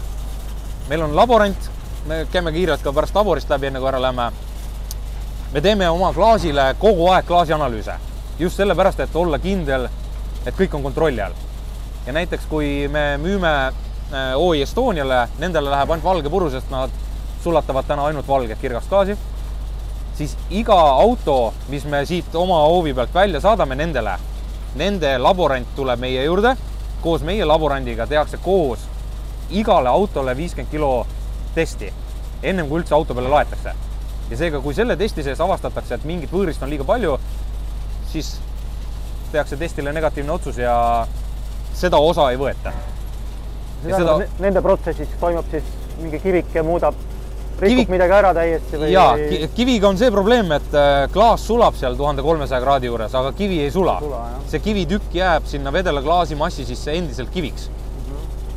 meil 0.89 1.01
on 1.01 1.15
laborant, 1.15 1.69
me 2.07 2.25
käime 2.31 2.51
kiirelt 2.51 2.83
ka 2.83 2.93
pärast 2.93 3.15
laborist 3.15 3.49
läbi, 3.49 3.67
enne 3.67 3.79
kui 3.79 3.89
ära 3.89 4.01
lähme. 4.01 4.31
me 5.53 5.61
teeme 5.61 5.89
oma 5.89 6.13
klaasile 6.13 6.75
kogu 6.79 7.09
aeg 7.11 7.25
klaasianalüüse, 7.27 7.97
just 8.39 8.57
sellepärast, 8.57 8.99
et 8.99 9.15
olla 9.15 9.39
kindel, 9.39 9.87
et 10.45 10.55
kõik 10.57 10.75
on 10.75 10.83
kontrolli 10.83 11.21
all. 11.21 11.33
ja 12.05 12.13
näiteks, 12.13 12.45
kui 12.49 12.87
me 12.87 13.17
müüme 13.17 13.53
OI 14.35 14.61
Estoniale, 14.61 15.27
nendele 15.39 15.69
läheb 15.69 15.91
ainult 15.91 16.05
valge 16.05 16.29
puru, 16.29 16.49
sest 16.49 16.69
nad 16.69 16.91
sulatavad 17.43 17.87
täna 17.87 18.05
ainult 18.05 18.27
valget 18.27 18.61
kirgast 18.61 18.89
klaasi, 18.89 19.17
siis 20.15 20.37
iga 20.49 20.77
auto, 20.77 21.53
mis 21.69 21.85
me 21.85 22.05
siit 22.05 22.35
oma 22.35 22.61
hoovi 22.67 22.93
pealt 22.93 23.13
välja 23.13 23.41
saadame 23.41 23.75
nendele, 23.75 24.17
nende 24.75 25.17
laborant 25.17 25.75
tuleb 25.75 25.99
meie 25.99 26.23
juurde 26.23 26.55
koos 27.05 27.21
meie 27.21 27.45
laborandiga 27.45 28.07
tehakse 28.09 28.37
koos 28.41 28.81
igale 29.53 29.89
autole 29.89 30.33
viiskümmend 30.37 30.71
kilo 30.71 31.05
testi, 31.55 31.91
ennem 32.41 32.65
kui 32.69 32.81
üldse 32.81 32.95
auto 32.97 33.13
peale 33.13 33.29
laetakse. 33.29 33.73
ja 34.29 34.37
seega, 34.37 34.59
kui 34.59 34.73
selle 34.73 34.95
testi 34.97 35.23
sees 35.23 35.41
avastatakse, 35.41 35.95
et 35.95 36.05
mingit 36.09 36.31
võõrist 36.33 36.63
on 36.65 36.69
liiga 36.69 36.83
palju, 36.83 37.19
siis 38.15 38.35
tehakse 39.31 39.57
testile 39.59 39.93
negatiivne 39.95 40.31
otsus 40.35 40.57
ja 40.61 40.75
seda 41.75 41.97
osa 41.99 42.29
ei 42.31 42.37
võeta. 42.39 42.71
see 43.81 43.91
tähendab, 43.91 44.39
nende 44.41 44.61
protsessis 44.63 45.11
toimub 45.19 45.49
siis 45.51 45.67
mingi 45.99 46.19
kivike 46.23 46.63
muudab 46.65 46.95
rikub 47.59 47.85
Kivi- 47.85 47.91
midagi 47.91 48.15
ära 48.17 48.31
täiesti 48.35 48.79
või? 48.79 48.89
ja 48.91 49.05
ki- 49.19 49.49
kiviga 49.55 49.87
on 49.91 49.97
see 49.99 50.09
probleem, 50.11 50.51
et 50.55 50.73
äh, 50.75 51.05
klaas 51.13 51.43
sulab 51.47 51.75
seal 51.79 51.95
tuhande 51.99 52.23
kolmesaja 52.25 52.61
kraadi 52.63 52.89
juures, 52.89 53.13
aga 53.15 53.31
kivi 53.37 53.61
ei 53.63 53.71
sula, 53.71 53.97
sula, 54.03 54.21
see 54.51 54.59
kivitükk 54.63 55.15
jääb 55.15 55.47
sinna 55.51 55.71
vedela 55.75 56.03
klaasimassi 56.03 56.65
sisse 56.67 56.95
endiselt 56.95 57.31
kiviks 57.35 57.69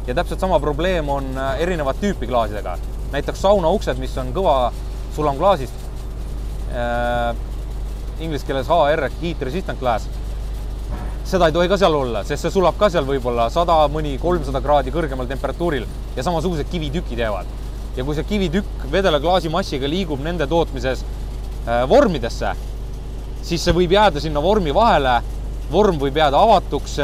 ja 0.08 0.14
täpselt 0.16 0.40
sama 0.40 0.58
probleem 0.62 1.08
on 1.12 1.30
äh, 1.36 1.60
erinevat 1.66 2.00
tüüpi 2.02 2.26
klaasidega. 2.30 2.78
näiteks 3.12 3.40
saunauksed, 3.42 3.98
mis 3.98 4.16
on 4.18 4.32
kõva 4.36 4.56
sulamklaasist 5.16 5.74
äh,, 6.72 7.36
inglise 8.20 8.46
keeles 8.46 8.68
HR 8.68 9.06
ehk 9.08 9.20
heat 9.22 9.44
resistant 9.48 9.80
glass. 9.80 10.08
seda 11.28 11.46
ei 11.46 11.52
tohi 11.52 11.68
ka 11.68 11.76
seal 11.76 11.94
olla, 11.94 12.22
sest 12.24 12.46
see 12.46 12.52
sulab 12.54 12.78
ka 12.80 12.88
seal 12.90 13.04
võib-olla 13.04 13.50
sada 13.52 13.76
mõni 13.92 14.14
kolmsada 14.20 14.62
kraadi 14.64 14.92
kõrgemal 14.94 15.28
temperatuuril 15.28 15.84
ja 16.16 16.24
samasugused 16.24 16.70
kivitükid 16.70 17.18
jäävad. 17.18 17.46
ja 17.96 18.04
kui 18.04 18.14
see 18.14 18.24
kivitükk 18.24 18.90
vedela 18.92 19.20
klaasimassiga 19.20 19.88
liigub 19.88 20.20
nende 20.24 20.46
tootmises 20.46 21.04
äh, 21.04 21.88
vormidesse, 21.88 22.54
siis 23.42 23.64
see 23.64 23.76
võib 23.76 23.92
jääda 23.92 24.20
sinna 24.20 24.42
vormi 24.42 24.74
vahele. 24.74 25.20
vorm 25.72 25.98
võib 26.00 26.16
jääda 26.16 26.38
avatuks, 26.40 26.94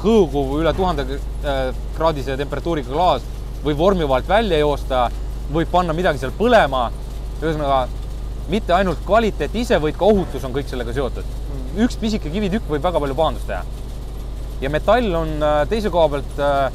hõõguv 0.00 0.54
üle 0.62 0.72
tuhande 0.72 1.04
äh, 1.04 1.74
kraadise 1.96 2.36
temperatuuriga 2.40 2.88
klaas 2.88 3.22
võib 3.64 3.78
vormi 3.78 4.06
vahelt 4.08 4.28
välja 4.28 4.58
joosta, 4.62 5.08
võib 5.52 5.70
panna 5.70 5.94
midagi 5.96 6.20
seal 6.22 6.32
põlema. 6.38 6.88
ühesõnaga 7.38 7.86
mitte 8.48 8.72
ainult 8.74 9.00
kvaliteet 9.06 9.54
ise, 9.60 9.78
vaid 9.82 9.96
ka 9.98 10.08
ohutus 10.08 10.44
on 10.46 10.54
kõik 10.54 10.68
sellega 10.70 10.94
seotud. 10.96 11.36
üks 11.78 11.98
pisike 12.00 12.30
kivitükk 12.32 12.70
võib 12.72 12.82
väga 12.82 13.00
palju 13.00 13.14
pahandust 13.14 13.46
teha. 13.46 13.62
ja 14.60 14.70
metall 14.70 15.14
on 15.14 15.42
äh, 15.42 15.60
teise 15.68 15.90
koha 15.90 16.08
pealt 16.08 16.40
äh, 16.40 16.72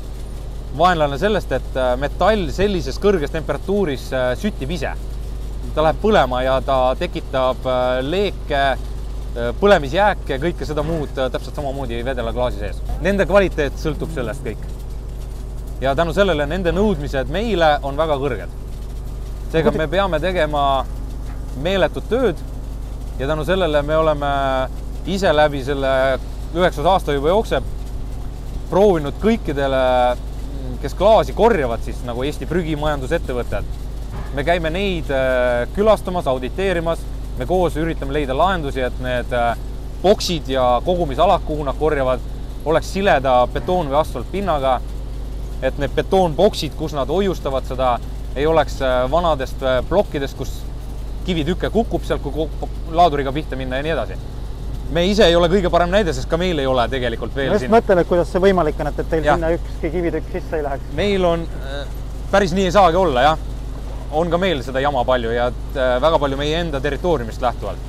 vaenlane 0.78 1.18
sellest, 1.18 1.52
et 1.52 1.76
äh, 1.78 1.96
metall 1.98 2.48
sellises 2.54 3.00
kõrges 3.02 3.34
temperatuuris 3.34 4.10
süttib 4.42 4.72
ise. 4.72 4.94
ta 5.74 5.82
läheb 5.82 6.02
põlema 6.02 6.44
ja 6.44 6.62
ta 6.62 6.96
tekitab 7.00 7.66
leeke, 8.06 8.64
põlemisjääke, 9.60 10.38
kõike 10.38 10.66
seda 10.70 10.84
muud 10.86 11.16
täpselt 11.16 11.56
samamoodi 11.56 12.04
vedela 12.06 12.34
klaasi 12.34 12.60
sees. 12.60 12.82
Nende 13.02 13.26
kvaliteet 13.26 13.80
sõltub 13.82 14.14
sellest 14.14 14.46
kõik. 14.46 14.68
ja 15.82 15.96
tänu 15.96 16.14
sellele 16.14 16.46
nende 16.46 16.72
nõudmised 16.72 17.32
meile 17.34 17.80
on 17.82 17.98
väga 17.98 18.20
kõrged. 18.22 18.60
seega 19.52 19.72
me 19.72 19.88
peame 19.88 20.20
tegema 20.20 20.86
meeletut 21.62 22.10
tööd 22.10 22.40
ja 23.20 23.28
tänu 23.28 23.46
sellele 23.46 23.82
me 23.82 23.98
oleme 23.98 24.34
ise 25.06 25.34
läbi 25.36 25.64
selle 25.64 26.20
üheksas 26.56 26.86
aasta 26.86 27.14
juba 27.14 27.34
jookseb 27.34 27.64
proovinud 28.74 29.18
kõikidele, 29.22 29.82
kes 30.82 30.96
klaasi 30.98 31.36
korjavad 31.38 31.84
siis 31.86 32.00
nagu 32.08 32.24
Eesti 32.26 32.48
prügimajandusettevõtted. 32.50 33.66
me 34.34 34.44
käime 34.44 34.70
neid 34.74 35.12
äh, 35.14 35.68
külastamas, 35.76 36.28
auditeerimas, 36.28 37.00
me 37.38 37.46
koos 37.46 37.76
üritame 37.78 38.14
leida 38.14 38.38
lahendusi, 38.38 38.82
et 38.82 39.00
need 39.02 39.34
äh, 39.34 39.58
boksid 40.02 40.50
ja 40.50 40.82
kogumisalad, 40.86 41.46
kuhu 41.46 41.64
nad 41.64 41.78
korjavad, 41.78 42.20
oleks 42.66 42.94
sileda 42.94 43.36
betoon 43.54 43.92
või 43.92 44.00
asfaltpinnaga. 44.02 44.82
et 45.62 45.78
need 45.78 45.94
betoonboksid, 45.96 46.74
kus 46.76 46.94
nad 46.94 47.08
hoiustavad 47.08 47.64
seda, 47.66 48.00
ei 48.36 48.46
oleks 48.46 48.82
äh, 48.82 49.12
vanadest 49.12 49.62
plokkidest, 49.90 50.38
kus 50.38 50.64
kivitükke 51.26 51.70
kukub 51.74 52.04
sealt, 52.08 52.24
kui 52.24 52.48
laaduriga 52.92 53.34
pihta 53.36 53.60
minna 53.60 53.80
ja 53.80 53.86
nii 53.86 53.94
edasi. 53.96 54.18
me 54.94 55.06
ise 55.10 55.26
ei 55.26 55.36
ole 55.36 55.48
kõige 55.50 55.70
parem 55.74 55.90
näide, 55.90 56.14
sest 56.14 56.30
ka 56.30 56.38
meil 56.38 56.60
ei 56.60 56.68
ole 56.70 56.84
tegelikult 56.90 57.32
ma 57.34 57.42
veel 57.42 57.54
just 57.54 57.64
siin, 57.64 57.72
mõtlen, 57.74 58.02
et 58.04 58.08
kuidas 58.08 58.30
see 58.30 58.42
võimalik 58.44 58.80
on, 58.84 58.90
et, 58.92 59.00
et 59.00 59.10
teil 59.10 59.26
Jah. 59.26 59.40
sinna 59.40 59.54
ükski 59.56 59.90
kivitükk 59.96 60.36
sisse 60.36 60.60
ei 60.60 60.66
läheks. 60.66 60.92
meil 60.98 61.26
on, 61.26 61.46
päris 62.32 62.54
nii 62.54 62.68
ei 62.70 62.76
saagi 62.76 63.00
olla 63.00 63.22
jah. 63.22 63.48
on 64.12 64.30
ka 64.30 64.38
meil 64.38 64.62
seda 64.64 64.84
jama 64.84 65.06
palju 65.06 65.32
ja 65.34 65.48
äh, 65.48 65.96
väga 66.02 66.20
palju 66.20 66.38
meie 66.38 66.60
enda 66.60 66.82
territooriumist 66.82 67.42
lähtuvalt. 67.42 67.80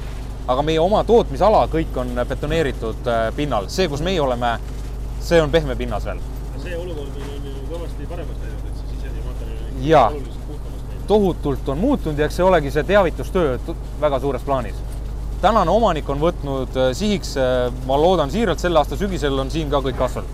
aga 0.49 0.62
meie 0.62 0.81
oma 0.81 1.05
tootmisala 1.05 1.67
kõik 1.73 1.97
on 2.00 2.14
betoneeritud 2.29 3.11
äh, 3.11 3.26
pinnal, 3.37 3.69
see, 3.69 3.88
kus 3.88 4.00
meie 4.00 4.21
oleme, 4.21 4.59
see 5.21 5.43
on 5.43 5.50
pehme 5.50 5.76
pinnas 5.76 6.05
veel. 6.05 6.23
see 6.62 6.76
olukord 6.76 7.21
on, 7.21 7.50
ju 7.50 7.67
kõvasti 7.75 8.09
paremaks 8.09 8.41
läinud, 8.47 8.71
et 8.71 8.81
see 8.81 8.97
sisendmaterjal 8.97 9.69
on 9.69 9.85
Jaa. 9.91 10.09
oluliselt. 10.09 10.34
Tohutult 11.07 11.69
on 11.69 11.79
muutunud 11.79 12.19
ja 12.19 12.29
eks 12.29 12.39
see 12.41 12.45
olegi 12.45 12.71
see 12.71 12.85
teavitustöö 12.85 13.59
tu- 13.67 13.77
väga 14.01 14.21
suures 14.21 14.43
plaanis. 14.43 14.75
tänane 15.41 15.71
omanik 15.71 16.09
on 16.09 16.21
võtnud 16.21 16.77
äh, 16.77 16.93
sihiks, 16.97 17.35
ma 17.87 17.97
loodan 18.01 18.31
siiralt, 18.31 18.59
selle 18.59 18.79
aasta 18.79 18.97
sügisel 18.97 19.39
on 19.39 19.51
siin 19.51 19.71
ka 19.71 19.81
kõik 19.85 20.01
asfalt. 20.01 20.27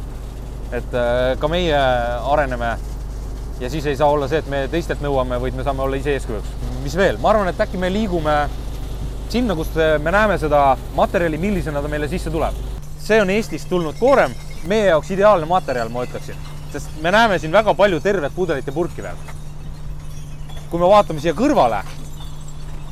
et 0.73 0.95
äh, 0.95 1.39
ka 1.39 1.49
meie 1.49 1.79
areneme 2.33 2.77
ja 3.61 3.71
siis 3.71 3.87
ei 3.87 3.97
saa 3.97 4.09
olla 4.11 4.29
see, 4.29 4.39
et 4.39 4.47
me 4.49 4.69
teistelt 4.69 5.03
nõuame, 5.03 5.41
vaid 5.41 5.55
me 5.55 5.65
saame 5.65 5.83
olla 5.83 5.97
ise 5.97 6.15
eeskujuks. 6.15 6.49
mis 6.83 6.97
veel, 6.97 7.19
ma 7.19 7.31
arvan, 7.31 7.49
et 7.49 7.61
äkki 7.61 7.79
me 7.79 7.93
liigume 7.93 8.37
sinna, 9.29 9.55
kus 9.55 9.75
me 10.03 10.11
näeme 10.11 10.39
seda 10.39 10.77
materjali, 10.95 11.39
millisena 11.39 11.83
ta 11.83 11.89
meile 11.89 12.09
sisse 12.09 12.31
tuleb. 12.31 12.55
see 13.00 13.21
on 13.21 13.31
Eestist 13.31 13.69
tulnud 13.69 13.99
koorem, 13.99 14.35
meie 14.67 14.87
jaoks 14.93 15.11
ideaalne 15.11 15.47
materjal, 15.47 15.89
ma 15.89 16.05
ütleksin, 16.05 16.39
sest 16.73 17.03
me 17.03 17.11
näeme 17.11 17.39
siin 17.39 17.53
väga 17.53 17.75
palju 17.75 18.00
tervet 18.00 18.35
pudelite 18.35 18.73
purki 18.73 19.03
veel 19.03 19.39
kui 20.71 20.79
me 20.79 20.89
vaatame 20.91 21.23
siia 21.23 21.35
kõrvale, 21.35 21.83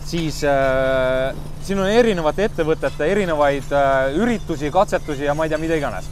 siis 0.08 0.42
äh, 0.46 1.36
siin 1.62 1.80
on 1.82 1.90
erinevate 1.92 2.48
ettevõtete 2.48 3.06
erinevaid 3.12 3.72
äh, 3.76 4.14
üritusi, 4.18 4.70
katsetusi 4.74 5.28
ja 5.28 5.34
ma 5.36 5.46
ei 5.46 5.52
tea, 5.52 5.60
mida 5.62 5.76
iganes. 5.78 6.08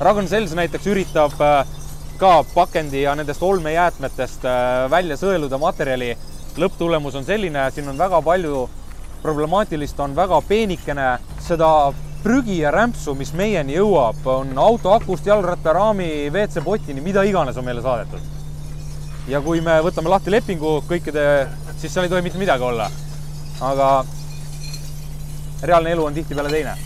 Ragn 0.00 0.28
Sells 0.28 0.54
näiteks 0.56 0.88
üritab 0.92 1.36
äh, 1.44 1.74
ka 2.20 2.32
pakendi 2.54 3.04
ja 3.04 3.14
nendest 3.18 3.44
olmejäätmetest 3.44 4.46
äh, 4.48 4.86
välja 4.90 5.18
sõeluda 5.20 5.60
materjali. 5.62 6.16
lõpptulemus 6.56 7.14
on 7.18 7.24
selline, 7.24 7.66
siin 7.70 7.88
on 7.88 7.98
väga 7.98 8.22
palju 8.24 8.62
problemaatilist, 9.22 9.98
on 10.00 10.14
väga 10.16 10.38
peenikene 10.48 11.18
seda 11.44 11.92
prügi 12.22 12.62
ja 12.62 12.70
rämpsu, 12.72 13.14
mis 13.14 13.34
meieni 13.36 13.76
jõuab, 13.76 14.24
on 14.24 14.56
auto 14.58 14.94
akust 14.96 15.26
jalgrattaraami, 15.28 16.30
WC-potini, 16.32 17.04
mida 17.04 17.26
iganes 17.28 17.60
on 17.60 17.68
meile 17.68 17.84
saadetud 17.84 18.35
ja 19.28 19.40
kui 19.42 19.60
me 19.64 19.76
võtame 19.82 20.10
lahti 20.10 20.30
lepingu 20.30 20.78
kõikide, 20.86 21.24
siis 21.80 21.92
seal 21.92 22.06
ei 22.06 22.12
tohi 22.12 22.22
mitte 22.22 22.38
midagi 22.38 22.62
olla. 22.62 22.90
aga 23.60 24.04
reaalne 25.62 25.90
elu 25.90 26.04
on 26.04 26.14
tihtipeale 26.14 26.50
teine. 26.50 26.76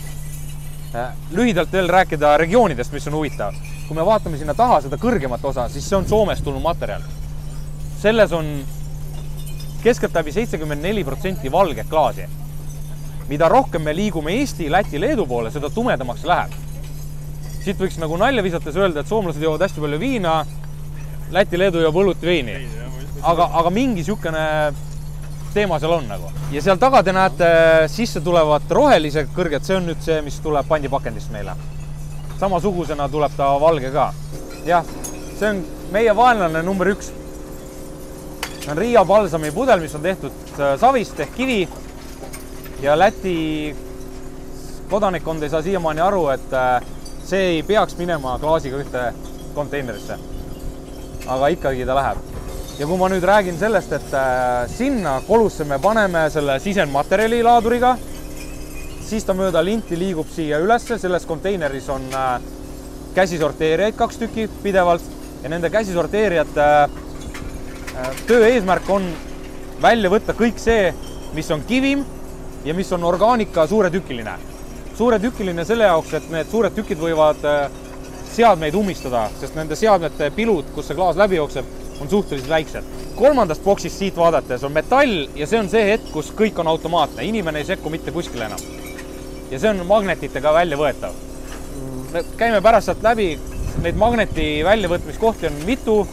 lühidalt 1.31 1.71
veel 1.71 1.89
rääkida 1.89 2.37
regioonidest, 2.37 2.91
mis 2.91 3.07
on 3.07 3.13
huvitav. 3.13 3.53
kui 3.87 3.95
me 3.95 4.05
vaatame 4.05 4.37
sinna 4.37 4.53
taha 4.53 4.81
seda 4.81 4.97
kõrgemat 4.97 5.43
osa, 5.43 5.69
siis 5.69 5.89
see 5.89 5.97
on 5.97 6.07
Soomest 6.07 6.43
tulnud 6.43 6.61
materjal. 6.61 7.01
selles 8.01 8.31
on 8.31 8.65
keskeltläbi 9.83 10.31
seitsekümmend 10.31 10.81
neli 10.81 11.03
protsenti 11.03 11.51
valget 11.51 11.89
klaasi. 11.89 12.25
mida 13.27 13.49
rohkem 13.49 13.81
me 13.81 13.95
liigume 13.95 14.31
Eesti, 14.31 14.71
Läti, 14.71 15.01
Leedu 15.01 15.25
poole, 15.25 15.51
seda 15.51 15.69
tumedamaks 15.69 16.23
läheb. 16.23 16.51
siit 17.63 17.77
võiks 17.77 17.99
nagu 17.99 18.17
nalja 18.17 18.43
visates 18.43 18.75
öelda, 18.75 18.99
et 18.99 19.07
soomlased 19.07 19.41
joovad 19.41 19.61
hästi 19.61 19.81
palju 19.81 19.99
viina 19.99 20.45
Läti, 21.31 21.55
Leedu 21.55 21.79
joob 21.79 21.95
õlut 21.95 22.23
veini. 22.27 22.57
aga, 23.23 23.45
aga 23.53 23.69
mingi 23.69 24.01
niisugune 24.01 24.41
teema 25.53 25.77
seal 25.79 25.93
on 25.95 26.07
nagu. 26.09 26.31
ja 26.51 26.61
seal 26.61 26.79
taga 26.79 26.99
te 27.03 27.13
näete 27.15 27.51
sisse 27.87 28.19
tulevat 28.21 28.71
rohelise 28.71 29.23
kõrget, 29.35 29.63
see 29.63 29.77
on 29.77 29.85
nüüd 29.87 30.01
see, 30.03 30.17
mis 30.25 30.39
tuleb 30.43 30.67
pandipakendist 30.67 31.31
meile. 31.31 31.55
samasugusena 32.39 33.07
tuleb 33.09 33.31
ta 33.37 33.47
valge 33.63 33.91
ka. 33.93 34.09
jah, 34.67 34.89
see 35.39 35.49
on 35.49 35.61
meie 35.91 36.15
vaenlane 36.15 36.63
number 36.67 36.91
üks. 36.91 37.13
see 38.59 38.71
on 38.73 38.77
Riia 38.77 39.05
palsami 39.05 39.53
pudel, 39.55 39.79
mis 39.79 39.95
on 39.95 40.03
tehtud 40.03 40.59
äh, 40.59 40.75
savist 40.79 41.19
ehk 41.19 41.31
kivi. 41.37 41.61
ja 42.81 42.97
Läti 42.99 43.75
kodanikkond 44.89 45.43
ei 45.43 45.49
saa 45.49 45.61
siiamaani 45.61 46.03
aru, 46.03 46.27
et 46.35 46.53
äh, 46.53 46.83
see 47.23 47.47
ei 47.55 47.63
peaks 47.63 47.95
minema 47.95 48.35
klaasiga 48.39 48.83
ühte 48.83 49.07
konteinerisse 49.55 50.19
aga 51.27 51.49
ikkagi 51.53 51.85
ta 51.85 51.95
läheb. 51.95 52.17
ja 52.79 52.87
kui 52.87 52.97
ma 52.97 53.09
nüüd 53.11 53.25
räägin 53.27 53.57
sellest, 53.59 53.91
et 53.93 54.13
äh, 54.13 54.67
sinna 54.71 55.19
kolusse 55.27 55.65
me 55.69 55.77
paneme 55.79 56.29
selle 56.33 56.57
sisendmaterjali 56.59 57.43
laaduriga, 57.45 57.97
siis 59.05 59.25
ta 59.27 59.35
mööda 59.37 59.61
linti 59.63 59.99
liigub 59.99 60.29
siia 60.33 60.59
ülesse, 60.63 60.97
selles 60.97 61.27
konteineris 61.29 61.89
on 61.93 62.07
äh, 62.15 62.39
käsisorteerijaid 63.15 63.97
kaks 63.99 64.17
tükki 64.17 64.47
pidevalt 64.63 65.03
ja 65.43 65.49
nende 65.49 65.69
käsisorteerijate 65.69 66.67
äh, 66.87 68.09
töö 68.27 68.47
eesmärk 68.47 68.89
on 68.89 69.05
välja 69.81 70.09
võtta 70.13 70.33
kõik 70.37 70.57
see, 70.61 70.89
mis 71.35 71.51
on 71.51 71.63
kivim 71.67 72.05
ja 72.65 72.73
mis 72.73 72.91
on 72.93 73.03
orgaanika 73.03 73.67
suuretükiline. 73.67 74.33
suuretükiline 74.97 75.65
selle 75.65 75.83
jaoks, 75.83 76.13
et 76.13 76.29
need 76.29 76.49
suured 76.51 76.73
tükid 76.77 76.99
võivad 77.01 77.45
äh, 77.45 77.80
seadmeid 78.35 78.75
ummistada, 78.75 79.25
sest 79.39 79.55
nende 79.57 79.75
seadmete 79.75 80.31
pilud, 80.35 80.71
kus 80.75 80.87
see 80.89 80.97
klaas 80.97 81.19
läbi 81.19 81.39
jookseb, 81.39 81.65
on 82.01 82.09
suhteliselt 82.09 82.49
väiksed. 82.49 82.83
kolmandast 83.15 83.63
boksist 83.63 83.97
siit 83.97 84.15
vaadates 84.17 84.63
on 84.63 84.71
metall 84.71 85.27
ja 85.35 85.47
see 85.47 85.59
on 85.59 85.69
see 85.69 85.83
hetk, 85.85 86.07
kus 86.13 86.31
kõik 86.37 86.57
on 86.59 86.67
automaatne, 86.67 87.25
inimene 87.27 87.61
ei 87.61 87.67
sekku 87.67 87.89
mitte 87.89 88.11
kuskile 88.11 88.45
enam. 88.45 88.59
ja 89.51 89.59
see 89.59 89.69
on 89.69 89.85
magnetitega 89.87 90.53
välja 90.53 90.77
võetav. 90.77 91.13
me 92.13 92.23
käime 92.37 92.61
pärast 92.61 92.89
sealt 92.89 93.03
läbi, 93.03 93.39
neid 93.83 93.95
magneti 93.95 94.63
väljavõtmiskohti 94.65 95.47
on 95.47 95.61
mitu. 95.65 96.07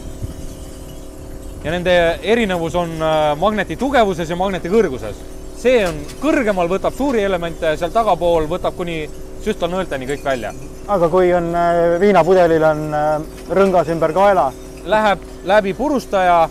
ja 1.63 1.71
nende 1.71 2.19
erinevus 2.23 2.75
on 2.75 2.91
äh, 3.01 3.37
magneti 3.37 3.75
tugevuses 3.75 4.29
ja 4.29 4.35
magneti 4.35 4.69
kõrguses. 4.69 5.15
see 5.57 5.87
on 5.87 6.03
kõrgemal, 6.21 6.69
võtab 6.69 6.93
suuri 6.97 7.23
elemente, 7.23 7.77
seal 7.77 7.91
tagapool 7.91 8.47
võtab 8.47 8.75
kuni 8.75 9.09
süstlanõelteni 9.43 10.07
kõik 10.13 10.23
välja. 10.23 10.53
Aga 10.89 11.09
kui 11.09 11.29
on 11.33 11.51
äh, 11.55 11.99
viinapudelil 12.01 12.63
on 12.65 12.81
äh, 12.95 13.11
rõngas 13.53 13.91
ümber 13.93 14.13
kaela, 14.15 14.49
Läheb 14.89 15.21
läbi 15.45 15.73
purustaja, 15.75 16.47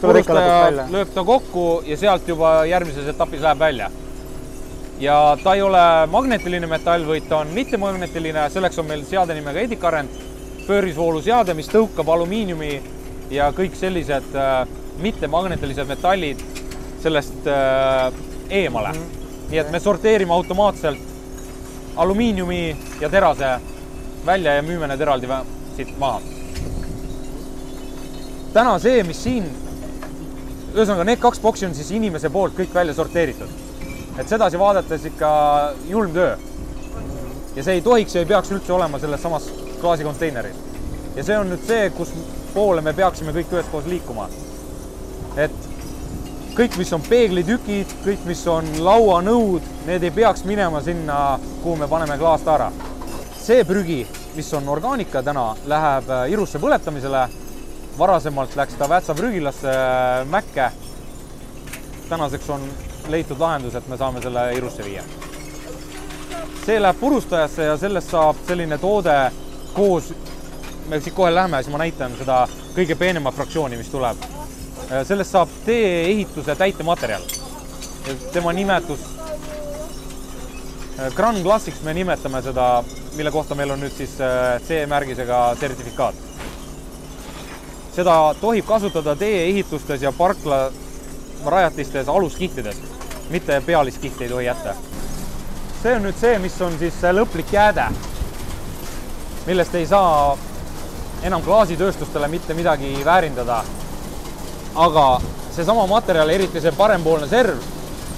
purustaja 0.00 0.84
lööb 0.92 1.08
ta 1.12 1.24
kokku 1.26 1.82
ja 1.84 1.96
sealt 1.98 2.28
juba 2.30 2.60
järgmises 2.70 3.08
etapis 3.10 3.42
läheb 3.42 3.58
välja. 3.58 3.90
ja 5.00 5.36
ta 5.42 5.54
ei 5.54 5.62
ole 5.62 6.06
magnetiline 6.06 6.66
metall, 6.70 7.04
vaid 7.06 7.26
ta 7.28 7.40
on 7.42 7.50
mittemagnetiline, 7.52 8.46
selleks 8.50 8.78
on 8.78 8.86
meil 8.86 9.02
seade 9.04 9.34
nimega 9.34 9.60
Edicarent, 9.60 10.10
pöörisvooluseade, 10.68 11.54
mis 11.54 11.68
tõukab 11.68 12.08
alumiiniumi 12.14 12.80
ja 13.34 13.50
kõik 13.52 13.74
sellised 13.76 14.38
äh, 14.38 14.62
mittemagnetilised 15.02 15.90
metallid 15.90 16.40
sellest 17.02 17.46
eemale 18.48 18.94
mm. 18.94 19.02
-hmm. 19.02 19.50
nii 19.50 19.58
et 19.58 19.70
me 19.70 19.80
sorteerime 19.80 20.32
automaatselt 20.32 20.98
alumiiniumi 21.96 22.76
ja 23.00 23.10
terase 23.10 23.58
välja 24.26 24.54
ja 24.54 24.62
müüme 24.62 24.88
need 24.88 25.00
eraldi 25.00 25.28
siit 25.76 25.98
maha. 25.98 26.20
täna 28.52 28.78
see, 28.78 29.02
mis 29.02 29.22
siin, 29.22 29.48
ühesõnaga 30.74 31.04
need 31.04 31.20
kaks 31.22 31.40
boksi 31.42 31.66
on 31.66 31.74
siis 31.74 31.90
inimese 31.90 32.30
poolt 32.30 32.54
kõik 32.58 32.74
välja 32.74 32.94
sorteeritud. 32.94 33.48
et 34.18 34.28
sedasi 34.28 34.58
vaadates 34.58 35.04
ikka 35.04 35.30
julm 35.88 36.12
töö. 36.12 36.36
ja 37.56 37.62
see 37.62 37.74
ei 37.74 37.82
tohiks 37.82 38.14
ja 38.14 38.20
ei 38.20 38.26
peaks 38.26 38.50
üldse 38.50 38.72
olema 38.72 38.98
selles 38.98 39.22
samas 39.22 39.50
klaasikonteineris. 39.80 40.56
ja 41.16 41.24
see 41.24 41.38
on 41.38 41.50
nüüd 41.50 41.66
see, 41.66 41.90
kus 41.90 42.14
poole 42.54 42.80
me 42.80 42.92
peaksime 42.92 43.32
kõik 43.32 43.52
üheskoos 43.52 43.86
liikuma. 43.86 44.28
et 45.36 45.74
kõik, 46.54 46.76
mis 46.78 46.92
on 46.94 47.02
peeglitükid, 47.02 47.92
kõik, 48.04 48.26
mis 48.28 48.46
on 48.46 48.68
lauanõud, 48.86 49.62
need 49.88 50.06
ei 50.06 50.10
peaks 50.14 50.44
minema 50.46 50.82
sinna, 50.82 51.38
kuhu 51.62 51.76
me 51.76 51.88
paneme 51.90 52.18
klaastaara. 52.18 52.70
See 53.44 53.64
prügi, 53.64 54.06
mis 54.36 54.48
on 54.56 54.68
orgaanika 54.72 55.20
täna, 55.22 55.50
läheb 55.68 56.08
äh, 56.08 56.30
irusse 56.32 56.58
põletamisele. 56.58 57.26
varasemalt 57.98 58.56
läks 58.56 58.74
ta 58.74 58.88
Väätsa 58.88 59.14
prügilasse 59.14 59.68
äh, 59.68 60.26
Mäkke. 60.26 60.70
tänaseks 62.08 62.50
on 62.50 62.60
leitud 63.08 63.38
lahendus, 63.38 63.74
et 63.74 63.88
me 63.88 63.96
saame 63.96 64.22
selle 64.22 64.54
irusse 64.54 64.84
viia. 64.84 65.02
see 66.64 66.80
läheb 66.80 67.00
purustajasse 67.00 67.64
ja 67.64 67.76
sellest 67.76 68.10
saab 68.10 68.40
selline 68.46 68.78
toode 68.78 69.30
koos, 69.74 70.14
me 70.88 71.00
siit 71.00 71.14
kohe 71.14 71.34
lähme, 71.34 71.62
siis 71.62 71.72
ma 71.72 71.84
näitan 71.84 72.16
seda 72.16 72.48
kõige 72.74 72.96
peenemat 72.96 73.34
fraktsiooni, 73.34 73.76
mis 73.76 73.92
tuleb 73.92 74.16
sellest 75.04 75.30
saab 75.30 75.48
tee-ehituse 75.66 76.56
täitematerjal. 76.56 77.22
tema 78.32 78.52
nimetus, 78.52 79.00
Grand 81.14 81.42
Classics 81.42 81.82
me 81.82 81.94
nimetame 81.94 82.42
seda, 82.42 82.84
mille 83.14 83.30
kohta 83.30 83.54
meil 83.54 83.70
on 83.70 83.80
nüüd 83.80 83.92
siis 83.96 84.16
äh, 84.20 84.60
C-märgisega 84.66 85.56
sertifikaat. 85.60 86.14
seda 87.94 88.34
tohib 88.40 88.66
kasutada 88.66 89.16
tee-ehitustes 89.16 90.02
ja 90.02 90.12
parklarajatistes 90.12 92.08
aluskihtides, 92.08 92.76
mitte 93.30 93.60
pealiskihti 93.66 94.24
ei 94.24 94.30
tohi 94.30 94.44
jätta. 94.44 94.74
see 95.82 95.94
on 95.96 96.02
nüüd 96.02 96.18
see, 96.20 96.38
mis 96.38 96.60
on 96.62 96.78
siis 96.78 97.00
lõplik 97.12 97.52
jääde, 97.52 97.86
millest 99.46 99.74
ei 99.74 99.86
saa 99.86 100.36
enam 101.22 101.42
klaasitööstustele 101.42 102.28
mitte 102.28 102.54
midagi 102.54 102.98
väärindada 103.04 103.62
aga 104.74 105.20
seesama 105.54 105.86
materjal, 105.86 106.30
eriti 106.34 106.60
see 106.60 106.72
parempoolne 106.74 107.28
serv, 107.30 107.62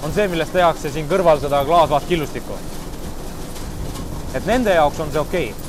on 0.04 0.14
see, 0.14 0.26
millest 0.32 0.54
tehakse 0.56 0.92
siin 0.92 1.08
kõrval 1.10 1.40
seda 1.42 1.62
klaasvaatkillustikku. 1.68 2.56
Et 4.34 4.46
nende 4.46 4.74
jaoks 4.74 5.00
on 5.00 5.12
see 5.12 5.20
okei 5.20 5.50
okay.. 5.50 5.62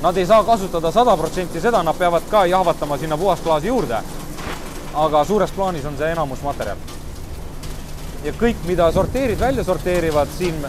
Nad 0.00 0.16
ei 0.16 0.24
saa 0.26 0.44
kasutada 0.44 0.88
sada 0.92 1.16
protsenti 1.16 1.60
seda, 1.60 1.82
nad 1.82 1.96
peavad 1.96 2.22
ka 2.30 2.46
jahvatama 2.46 2.96
sinna 2.98 3.18
puhasklaasi 3.18 3.66
juurde. 3.66 4.02
aga 4.94 5.24
suures 5.24 5.50
plaanis 5.50 5.84
on 5.84 5.96
see 5.96 6.12
enamus 6.12 6.42
materjal. 6.42 6.76
ja 8.24 8.32
kõik, 8.32 8.56
mida 8.66 8.92
sorteerid, 8.92 9.40
välja 9.40 9.64
sorteerivad 9.64 10.28
siin, 10.38 10.66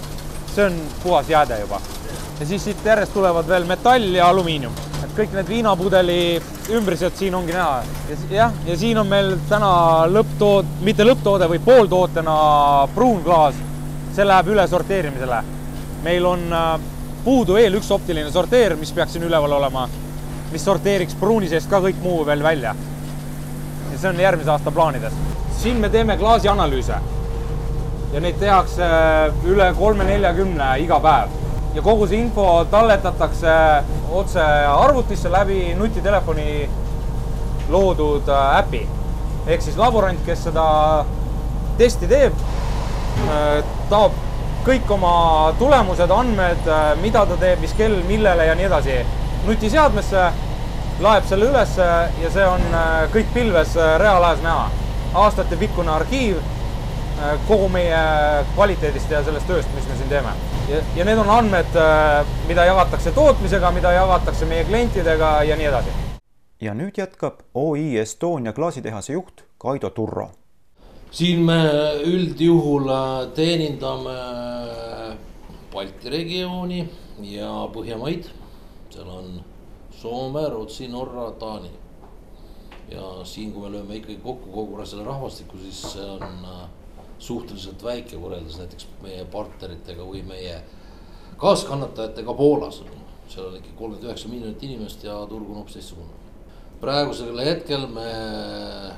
see 0.55 0.65
on 0.65 0.79
puhas 1.03 1.29
jääde 1.29 1.59
juba. 1.59 1.81
ja 2.39 2.45
siis 2.45 2.63
siit 2.63 2.85
järjest 2.85 3.13
tulevad 3.13 3.47
veel 3.47 3.65
metall 3.65 4.15
ja 4.15 4.27
alumiinium 4.27 4.73
et 5.11 5.17
kõik 5.17 5.33
need 5.35 5.49
viinapudeli 5.49 6.19
ümbrised 6.75 7.15
siin 7.19 7.35
ongi 7.35 7.55
näha. 7.55 7.81
jah, 8.31 8.53
ja 8.65 8.75
siin 8.77 8.97
on 9.01 9.07
meil 9.07 9.33
täna 9.49 10.07
lõpptood-, 10.11 10.69
mitte 10.85 11.05
lõpptoode, 11.07 11.49
vaid 11.49 11.65
pooltootena 11.65 12.35
pruunklaas. 12.95 13.55
see 14.15 14.27
läheb 14.27 14.47
üle 14.53 14.67
sorteerimisele. 14.67 15.43
Meil 16.03 16.25
on 16.25 16.53
äh, 16.53 16.79
puudu 17.23 17.55
veel 17.57 17.77
üks 17.77 17.91
optiline 17.93 18.31
sorteer, 18.33 18.75
mis 18.79 18.91
peaks 18.95 19.15
siin 19.15 19.25
üleval 19.27 19.57
olema, 19.59 19.87
mis 20.51 20.63
sorteeriks 20.65 21.15
pruuni 21.19 21.49
seest 21.51 21.69
ka 21.69 21.81
kõik 21.83 22.01
muu 22.03 22.25
veel 22.25 22.43
välja. 22.43 22.75
ja 23.91 23.97
see 23.97 24.09
on 24.09 24.19
järgmise 24.19 24.51
aasta 24.51 24.71
plaanides. 24.71 25.13
siin 25.57 25.77
me 25.77 25.89
teeme 25.89 26.17
klaasianalüüse. 26.17 26.95
ja 28.13 28.19
neid 28.19 28.39
tehakse 28.39 28.87
üle 29.47 29.73
kolme-neljakümne 29.77 30.73
iga 30.83 30.99
päev 30.99 31.29
ja 31.75 31.81
kogu 31.81 32.07
see 32.07 32.19
info 32.19 32.65
talletatakse 32.71 33.53
otse 34.11 34.41
arvutisse 34.67 35.31
läbi 35.31 35.75
nutitelefoni 35.77 36.69
loodud 37.69 38.27
äh, 38.29 38.57
äpi. 38.59 38.87
ehk 39.47 39.61
siis 39.61 39.77
laborant, 39.77 40.19
kes 40.25 40.43
seda 40.49 41.05
testi 41.77 42.07
teeb, 42.07 42.33
taob 43.89 44.13
kõik 44.65 44.91
oma 44.93 45.53
tulemused, 45.59 46.11
andmed, 46.11 46.69
mida 47.01 47.25
ta 47.25 47.37
teeb, 47.41 47.59
mis 47.63 47.73
kell, 47.77 47.97
millele 48.07 48.45
ja 48.45 48.55
nii 48.55 48.67
edasi 48.69 48.97
nutiseadmesse, 49.47 50.25
laeb 51.01 51.25
selle 51.25 51.49
ülesse 51.49 51.87
ja 52.21 52.31
see 52.33 52.45
on 52.45 52.63
äh, 52.77 52.95
kõik 53.13 53.33
pilves 53.33 53.75
äh, 53.77 53.95
reaalajas 54.01 54.43
näha. 54.45 54.69
aastatepikkune 55.13 55.91
arhiiv 55.91 56.37
kogu 57.47 57.67
meie 57.69 57.97
kvaliteedist 58.55 59.11
ja 59.11 59.19
sellest 59.23 59.47
tööst, 59.47 59.69
mis 59.75 59.87
me 59.89 59.97
siin 59.97 60.09
teeme 60.09 60.31
ja, 60.95 61.05
need 61.05 61.19
on 61.19 61.29
andmed, 61.29 61.75
mida 62.47 62.65
jagatakse 62.65 63.11
tootmisega, 63.11 63.71
mida 63.75 63.91
jagatakse 63.91 64.47
meie 64.49 64.63
klientidega 64.65 65.33
ja 65.43 65.57
nii 65.59 65.67
edasi. 65.69 65.95
ja 66.61 66.73
nüüd 66.73 66.97
jätkab 66.97 67.43
OI 67.53 67.97
Estonia 67.97 68.53
klaasitehase 68.53 69.13
juht 69.13 69.43
Kaido 69.57 69.89
Turro. 69.89 70.29
Siin 71.11 71.41
me 71.43 71.59
üldjuhul 72.07 72.87
teenindame 73.35 74.15
Balti 75.73 76.09
regiooni 76.09 76.85
ja 77.27 77.51
Põhjamaid. 77.73 78.29
seal 78.91 79.09
on 79.09 79.41
Soome, 79.91 80.49
Rootsi, 80.49 80.87
Norra, 80.87 81.31
Taani. 81.31 81.71
ja 82.91 83.03
siin, 83.23 83.51
kui 83.53 83.63
me 83.63 83.71
lööme 83.71 83.95
ikkagi 83.95 84.17
kokku 84.23 84.51
kogu 84.51 84.85
selle 84.85 85.03
rahvastiku, 85.07 85.57
siis 85.61 85.81
see 85.93 86.07
on 86.11 86.47
suhteliselt 87.19 87.83
väike 87.83 88.17
võrreldes 88.19 88.57
näiteks 88.59 88.87
meie 89.03 89.25
partneritega 89.31 90.03
või 90.03 90.23
meie 90.27 90.57
kaaskannatajatega 91.37 92.33
Poolas. 92.33 92.81
seal 93.29 93.47
on 93.47 93.55
ikka 93.55 93.75
kolmkümmend 93.77 94.09
üheksa 94.09 94.27
miljonit 94.27 94.63
inimest 94.63 95.03
ja 95.03 95.21
turg 95.29 95.49
on 95.49 95.61
hoopis 95.61 95.79
teistsugune. 95.79 96.20
Praegusel 96.81 97.37
hetkel 97.45 97.85
me 97.93 98.07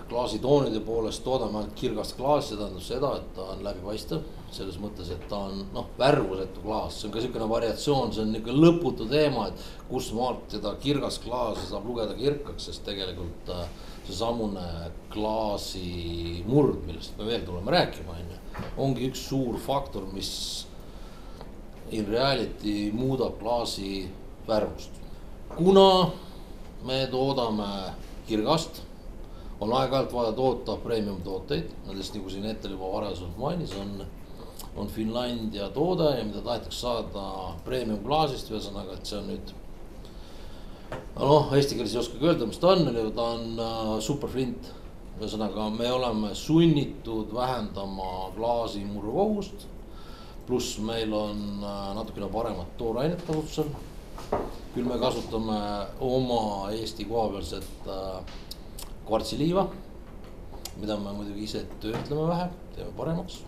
klaasitoonide 0.10 0.80
poolest 0.86 1.24
toodame 1.26 1.60
ainult 1.60 1.76
kirgast 1.76 2.16
klaasi, 2.18 2.54
see 2.54 2.60
tähendab 2.60 2.86
seda, 2.86 3.12
et 3.20 3.30
ta 3.36 3.50
on 3.56 3.64
läbipaistev. 3.66 4.24
selles 4.54 4.76
mõttes, 4.78 5.08
et 5.10 5.22
ta 5.26 5.40
on 5.48 5.64
noh, 5.74 5.88
värvusetu 5.98 6.62
klaas, 6.62 7.00
see 7.00 7.08
on 7.08 7.14
ka 7.16 7.18
niisugune 7.18 7.48
variatsioon, 7.50 8.12
see 8.14 8.22
on 8.22 8.28
niisugune 8.36 8.62
lõputu 8.62 9.08
teema, 9.10 9.48
et 9.50 9.64
kust 9.90 10.14
maalt 10.14 10.44
seda 10.54 10.76
kirgast 10.84 11.24
klaasi 11.24 11.66
saab 11.72 11.88
lugeda 11.90 12.14
kirkaks, 12.14 12.68
sest 12.70 12.84
tegelikult 12.86 13.50
äh, 13.50 13.64
seesamune 14.06 14.68
klaasimurd, 15.14 16.84
millest 16.86 17.18
me 17.18 17.32
veel 17.32 17.48
tuleme 17.48 17.74
rääkima, 17.74 18.14
on 18.20 18.30
ju, 18.36 18.68
ongi 18.86 19.10
üks 19.10 19.26
suur 19.32 19.58
faktor, 19.58 20.06
mis 20.14 20.30
in 21.90 22.06
reality 22.06 22.92
muudab 22.94 23.40
klaasi 23.42 24.06
värvust. 24.48 25.02
kuna 25.56 26.12
me 26.86 27.08
toodame 27.12 27.70
kirgast, 28.28 28.82
on 29.62 29.72
aeg-ajalt 29.74 30.14
vaja 30.14 30.32
toota 30.36 30.76
premium 30.84 31.22
tooteid, 31.24 31.72
nendest 31.88 32.16
nagu 32.18 32.30
siin 32.30 32.46
Ethel 32.50 32.76
juba 32.76 32.92
varasemalt 32.92 33.38
mainis, 33.40 33.74
on, 33.80 34.06
on 34.76 34.88
Finlandia 34.92 35.70
toode 35.76 36.10
ja 36.18 36.24
mida 36.28 36.42
tahetakse 36.44 36.80
saada 36.80 37.28
premium 37.66 38.04
klaasist, 38.04 38.52
ühesõnaga, 38.52 38.98
et 38.98 39.10
see 39.10 39.20
on 39.20 39.30
nüüd 39.32 39.54
noh, 41.18 41.52
eesti 41.56 41.78
keeles 41.78 41.94
ei 41.94 42.02
oskagi 42.02 42.30
öelda, 42.30 42.48
mis 42.50 42.60
ta 42.62 42.74
on, 42.74 42.88
ta 43.16 43.28
on 43.36 43.62
äh, 43.68 43.94
superflint. 44.04 44.72
ühesõnaga, 45.20 45.68
me 45.70 45.92
oleme 45.94 46.34
sunnitud 46.36 47.34
vähendama 47.36 48.34
klaasi 48.36 48.82
murukogust. 48.86 49.68
pluss 50.48 50.80
meil 50.80 51.14
on 51.14 51.64
äh, 51.64 51.94
natukene 51.96 52.28
paremat 52.28 52.78
toorainet 52.78 53.22
kasutusel. 53.28 53.70
Küll 54.74 54.90
me 54.90 54.98
kasutame 55.02 55.58
oma 56.02 56.72
Eesti 56.74 57.06
kohapealset 57.06 57.88
äh, 57.88 58.36
kvartsiliiva, 59.08 59.68
mida 60.82 60.98
me 60.98 61.14
muidugi 61.14 61.46
ise 61.48 61.66
töötleme 61.82 62.28
vähe, 62.28 62.48
teeme 62.76 62.94
paremaks. 62.98 63.42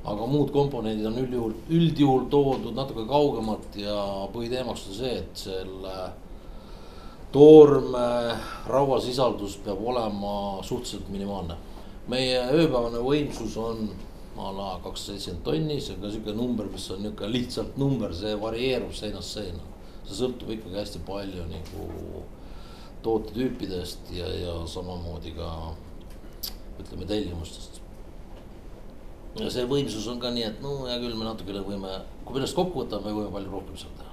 aga 0.00 0.26
muud 0.26 0.48
komponendid 0.48 1.04
on 1.06 1.18
üldjuhul, 1.20 1.54
üldjuhul 1.76 2.22
toodud 2.32 2.72
natuke 2.72 3.02
kaugemalt 3.08 3.74
ja 3.76 3.96
põhiteemaks 4.32 4.86
on 4.88 4.94
see, 4.96 5.16
et 5.18 5.42
selle 5.42 5.96
toorme 7.32 8.36
rauasisaldus 8.66 9.58
peab 9.64 9.82
olema 9.92 10.62
suhteliselt 10.62 11.10
minimaalne. 11.12 11.58
meie 12.08 12.38
ööpäevane 12.40 13.02
võimsus 13.04 13.58
on 13.60 13.90
a 14.40 14.50
la 14.56 14.70
kakssada 14.82 15.18
seitsekümmend 15.18 15.44
tonni, 15.44 15.80
see 15.80 15.94
on 15.94 16.00
ka 16.02 16.10
sihuke 16.10 16.34
number, 16.34 16.66
mis 16.72 16.86
on 16.90 17.02
nihuke 17.04 17.28
lihtsalt 17.28 17.76
number, 17.78 18.14
see 18.14 18.32
varieerub 18.40 18.94
seinast 18.96 19.36
seina. 19.36 19.66
See 20.10 20.20
sõltub 20.20 20.52
ikkagi 20.54 20.80
hästi 20.80 21.02
palju 21.06 21.46
nagu 21.50 22.24
tootetüüpidest 23.04 24.12
ja, 24.12 24.28
ja 24.28 24.58
samamoodi 24.68 25.32
ka 25.38 25.50
ütleme 26.82 27.08
tellimustest. 27.08 27.80
ja 29.40 29.50
see 29.52 29.64
võimsus 29.70 30.08
on 30.10 30.20
ka 30.20 30.34
nii, 30.34 30.46
et 30.50 30.62
no 30.64 30.82
hea 30.84 30.98
küll, 31.00 31.16
me 31.16 31.28
natukene 31.28 31.64
võime, 31.64 31.96
kui 32.24 32.34
me 32.34 32.42
ennast 32.42 32.58
kokku 32.58 32.84
võtame, 32.84 33.08
me 33.08 33.20
võime 33.22 33.34
palju 33.38 33.56
rohkem 33.56 33.78
seal 33.78 33.94
teha 33.96 34.10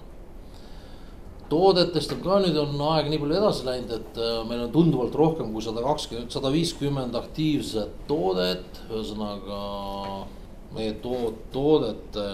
toodetest 1.50 2.12
on 2.12 2.24
ka 2.24 2.40
nüüd 2.44 2.58
on 2.60 2.76
aeg 2.90 3.10
nii 3.12 3.20
palju 3.22 3.38
edasi 3.40 3.68
läinud, 3.68 3.92
et 3.96 4.20
äh, 4.20 4.40
meil 4.48 4.66
on 4.66 4.72
tunduvalt 4.74 5.16
rohkem 5.16 5.54
kui 5.54 5.64
sada 5.64 5.84
kakskümmend, 5.86 6.32
sada 6.34 6.52
viiskümmend 6.52 7.16
aktiivset 7.16 8.04
toodet, 8.10 8.82
ühesõnaga 8.90 9.62
meie 10.76 10.98
to-, 11.04 11.34
toodete 11.56 12.28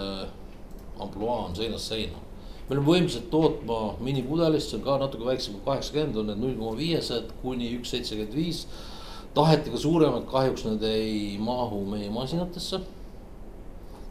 ampluaa 1.02 1.44
on 1.48 1.56
seinast 1.58 1.92
seina. 1.92 2.22
Me 2.64 2.76
oleme 2.76 2.88
võimsad 2.88 3.28
tootma 3.32 3.78
minipudelist, 4.00 4.70
see 4.70 4.78
on 4.78 4.84
ka 4.86 4.96
natuke 5.02 5.26
väiksem 5.26 5.56
kui 5.58 5.66
kaheksakümmend, 5.66 6.16
on 6.16 6.30
need 6.30 6.40
null 6.40 6.56
koma 6.56 6.78
viiesed 6.78 7.34
kuni 7.42 7.68
üks 7.76 7.92
seitsekümmend 7.92 8.36
viis. 8.36 8.66
taheti 9.34 9.70
ka 9.70 9.78
suuremad, 9.82 10.28
kahjuks 10.30 10.64
need 10.64 10.84
ei 10.88 11.38
mahu 11.42 11.82
meie 11.90 12.10
masinatesse. 12.10 12.80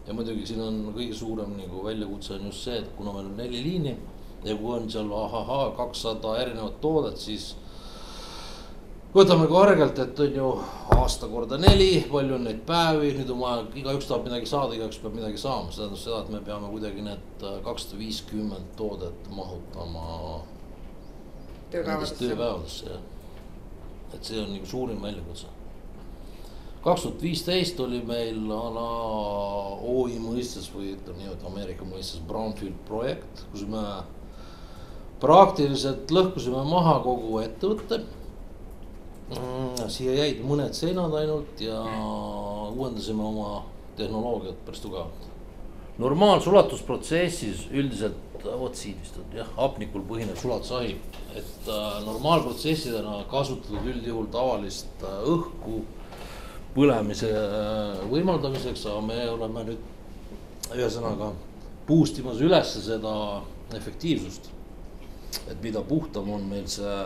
ja 0.07 0.13
muidugi 0.13 0.45
siin 0.45 0.61
on 0.61 0.79
kõige 0.93 1.15
suurem 1.15 1.57
nagu 1.57 1.83
väljakutse 1.85 2.33
on 2.35 2.45
just 2.51 2.63
see, 2.67 2.77
et 2.77 2.89
kuna 2.97 3.13
meil 3.13 3.31
on 3.31 3.37
neli 3.37 3.63
liini 3.63 3.97
ja 4.43 4.55
kui 4.55 4.73
on 4.75 4.89
seal 4.91 5.11
ahahhaa 5.11 5.71
kakssada 5.77 6.37
erinevat 6.41 6.81
toodet, 6.81 7.17
siis 7.17 7.55
võtame 9.13 9.47
kargelt, 9.49 9.99
et 10.01 10.19
on 10.25 10.37
ju 10.37 10.49
aasta 10.97 11.27
korda 11.29 11.57
neli, 11.61 12.03
palju 12.09 12.37
on 12.37 12.47
neid 12.47 12.63
päevi, 12.67 13.11
nüüd 13.19 13.29
on 13.33 13.41
vaja, 13.43 13.65
igaüks 13.77 14.07
tahab 14.09 14.27
midagi 14.27 14.49
saada, 14.49 14.73
igaüks 14.77 14.99
peab 15.03 15.17
midagi 15.17 15.41
saama, 15.41 15.69
see 15.71 15.83
tähendab 15.83 16.01
seda, 16.01 16.21
et 16.23 16.31
me 16.33 16.41
peame 16.47 16.69
kuidagi 16.71 17.05
need 17.05 17.45
kakssada 17.65 17.99
viiskümmend 17.99 18.71
toodet 18.79 19.29
mahutama. 19.33 20.39
Nendest 21.73 22.19
tööpäevadesse 22.21 22.89
jah, 22.89 23.03
et 24.13 24.25
see 24.25 24.39
on 24.41 24.51
nagu 24.53 24.69
suurim 24.69 25.01
väljakutse. 25.01 25.51
kaks 26.83 27.05
tuhat 27.05 27.21
viisteist 27.23 27.79
oli 27.79 28.01
meil 28.03 28.49
a 28.51 28.63
la 28.75 28.89
OI 29.87 30.17
mõistes 30.19 30.67
või 30.73 30.91
ütleme 30.97 31.21
niimoodi 31.21 31.47
Ameerika 31.47 31.85
mõistes 31.87 32.19
brownfield 32.27 32.81
projekt, 32.89 33.45
kus 33.53 33.63
me 33.71 33.83
praktiliselt 35.23 36.11
lõhkusime 36.11 36.65
maha 36.67 36.97
kogu 37.05 37.39
ettevõtte. 37.39 38.01
Mm, 39.33 39.89
siia 39.91 40.15
jäid 40.17 40.41
mõned 40.45 40.75
seinad 40.77 41.13
ainult 41.17 41.61
ja 41.61 41.79
uuendasime 42.69 43.23
oma 43.23 43.63
tehnoloogiat 43.97 44.59
päris 44.65 44.81
tugevalt. 44.83 45.29
normaalsulatusprotsessis 45.97 47.67
üldiselt, 47.71 48.17
vot 48.43 48.75
siin 48.75 48.97
vist 49.01 49.17
on 49.21 49.35
jah, 49.37 49.49
hapnikul 49.57 50.01
põhinev 50.09 50.39
sulatusahi, 50.41 50.95
et 51.37 51.67
äh, 51.69 51.99
normaalprotsessidena 52.05 53.19
kasutatud 53.29 53.85
üldjuhul 53.91 54.25
tavalist 54.33 55.05
äh, 55.05 55.19
õhku 55.35 55.83
põlemise 56.73 57.29
äh, 57.29 58.01
võimaldamiseks, 58.09 58.87
aga 58.89 59.05
me 59.05 59.19
oleme 59.35 59.67
nüüd 59.69 60.73
ühesõnaga 60.73 61.29
boost 61.87 62.17
imas 62.17 62.41
ülesse 62.41 62.81
seda 62.81 63.13
efektiivsust 63.77 64.49
et 65.47 65.61
mida 65.63 65.81
puhtam 65.81 66.29
on 66.29 66.45
meil 66.49 66.67
see 66.69 66.97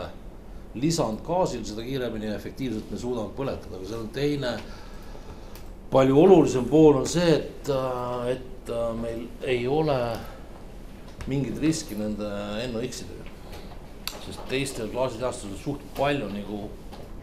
lisand 0.74 1.22
gaasil, 1.26 1.64
seda 1.64 1.82
kiiremini 1.82 2.26
ja 2.26 2.36
efektiivselt 2.36 2.90
me 2.90 2.98
suudame 2.98 3.32
põletada, 3.36 3.78
aga 3.78 3.88
seal 3.88 4.04
on 4.04 4.10
teine. 4.14 4.58
palju 5.90 6.18
olulisem 6.20 6.66
pool 6.68 6.98
on 7.00 7.06
see, 7.08 7.34
et, 7.34 7.70
et 8.28 8.72
meil 9.00 9.22
ei 9.42 9.66
ole 9.66 9.96
mingit 11.28 11.60
riski 11.60 11.96
nende 11.96 12.28
NOx-idega. 12.72 13.24
sest 14.26 14.40
teistel 14.48 14.90
klaasitehastel 14.92 15.54
on 15.54 15.60
suht 15.62 15.84
palju 15.96 16.28
nagu 16.32 16.66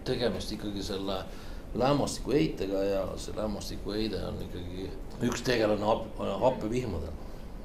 tegemist 0.05 0.51
ikkagi 0.51 0.83
selle 0.83 1.19
lämmastiku 1.75 2.31
heitega 2.31 2.83
ja 2.83 3.03
see 3.17 3.35
lämmastiku 3.37 3.93
heide 3.93 4.21
on 4.25 4.41
ikkagi 4.47 4.89
üks 5.29 5.45
tegelane 5.45 5.85
happevihmadel. 6.41 7.13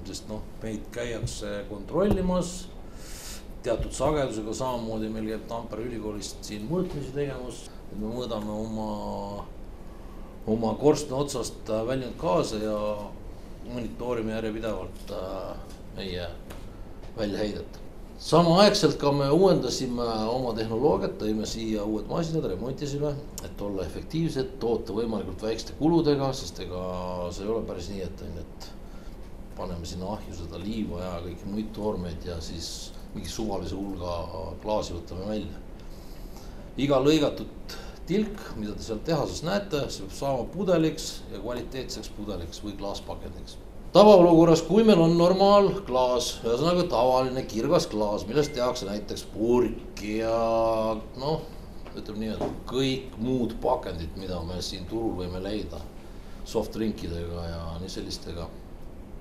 sest 0.05 0.29
noh, 0.29 0.43
meid 0.63 0.85
käiakse 0.93 1.65
kontrollimas 1.69 2.69
teatud 3.65 3.93
sagedusega, 3.93 4.55
samamoodi 4.57 5.11
meil 5.13 5.29
käib 5.35 5.47
Tampere 5.51 5.85
ülikoolist 5.89 6.45
siin 6.47 6.67
mõõtmisi 6.71 7.13
tegemas, 7.15 7.67
et 7.91 7.99
me 8.01 8.13
mõõdame 8.13 8.55
oma, 8.55 8.91
oma 10.49 10.73
korstna 10.81 11.21
otsast 11.25 11.69
väljunud 11.69 12.17
gaase 12.21 12.63
ja 12.65 12.79
monitoorime 13.69 14.33
järjepidevalt 14.33 15.13
äh, 15.13 15.77
meie 15.97 16.27
väljaheidet. 17.17 17.79
samaaegselt 18.21 18.97
ka 19.01 19.13
me 19.13 19.31
uuendasime 19.33 20.07
oma 20.29 20.53
tehnoloogiat, 20.57 21.17
tõime 21.21 21.47
siia 21.49 21.85
uued 21.85 22.09
masinad, 22.09 22.45
remontisime, 22.53 23.15
et 23.45 23.63
olla 23.65 23.85
efektiivsed, 23.85 24.57
toota 24.61 24.93
võimalikult 24.97 25.43
väikeste 25.43 25.77
kuludega, 25.79 26.33
sest 26.37 26.61
ega 26.67 26.83
see 27.33 27.47
ei 27.47 27.53
ole 27.55 27.65
päris 27.69 27.89
nii, 27.93 28.03
et 28.05 28.25
on 28.27 28.37
ju, 28.37 28.45
et 28.45 28.71
paneme 29.57 29.89
sinna 29.89 30.13
ahju 30.17 30.37
seda 30.37 30.61
liiva 30.61 31.01
ja 31.01 31.15
kõiki 31.25 31.49
muid 31.53 31.73
toormeid 31.77 32.29
ja 32.29 32.37
siis 32.45 32.93
mingi 33.15 33.31
suvalise 33.31 33.75
hulga 33.75 34.17
klaasi 34.63 34.95
võtame 34.95 35.27
välja. 35.27 35.63
iga 36.81 37.01
lõigatud 37.03 37.75
tilk, 38.07 38.43
mida 38.59 38.75
te 38.75 38.87
seal 38.87 39.01
tehases 39.07 39.43
näete, 39.47 39.83
see 39.91 40.07
peab 40.07 40.15
saama 40.17 40.47
pudeliks 40.55 41.11
ja 41.33 41.41
kvaliteetseks 41.43 42.11
pudeliks 42.17 42.63
või 42.65 42.77
klaaspakendiks. 42.79 43.57
tavaolukorras, 43.95 44.63
kui 44.67 44.85
meil 44.87 45.03
on 45.03 45.17
normaalklaas, 45.19 46.33
ühesõnaga 46.45 46.87
tavaline 46.91 47.43
kirgas 47.51 47.89
klaas, 47.91 48.27
millest 48.29 48.55
tehakse 48.55 48.87
näiteks 48.87 49.27
purk 49.35 50.03
ja 50.07 50.37
noh, 51.19 51.43
ütleme 51.97 52.23
nii, 52.23 52.35
et 52.37 52.61
kõik 52.71 53.17
muud 53.19 53.57
pakendid, 53.63 54.15
mida 54.19 54.39
me 54.47 54.63
siin 54.63 54.87
turul 54.91 55.17
võime 55.19 55.43
leida 55.43 55.83
soft 56.47 56.75
drinkidega 56.79 57.49
ja 57.49 57.65
nii 57.83 57.91
sellistega, 57.91 58.47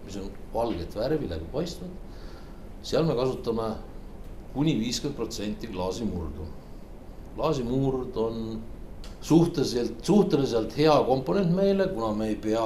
mis 0.06 0.21
on 0.21 0.30
valget 0.54 0.95
värvi, 0.97 1.30
läbipaistvad 1.30 2.09
seal 2.84 3.06
me 3.06 3.15
kasutame 3.15 3.70
kuni 4.54 4.76
viiskümmend 4.80 5.18
protsenti 5.18 5.68
klaasimurdu. 5.68 6.48
klaasimurd 7.36 8.18
on 8.18 8.62
suhteliselt, 9.22 10.06
suhteliselt 10.06 10.78
hea 10.78 10.96
komponent 11.08 11.52
meile, 11.56 11.88
kuna 11.88 12.13
me 12.13 12.28
ei 12.28 12.36
pea 12.36 12.65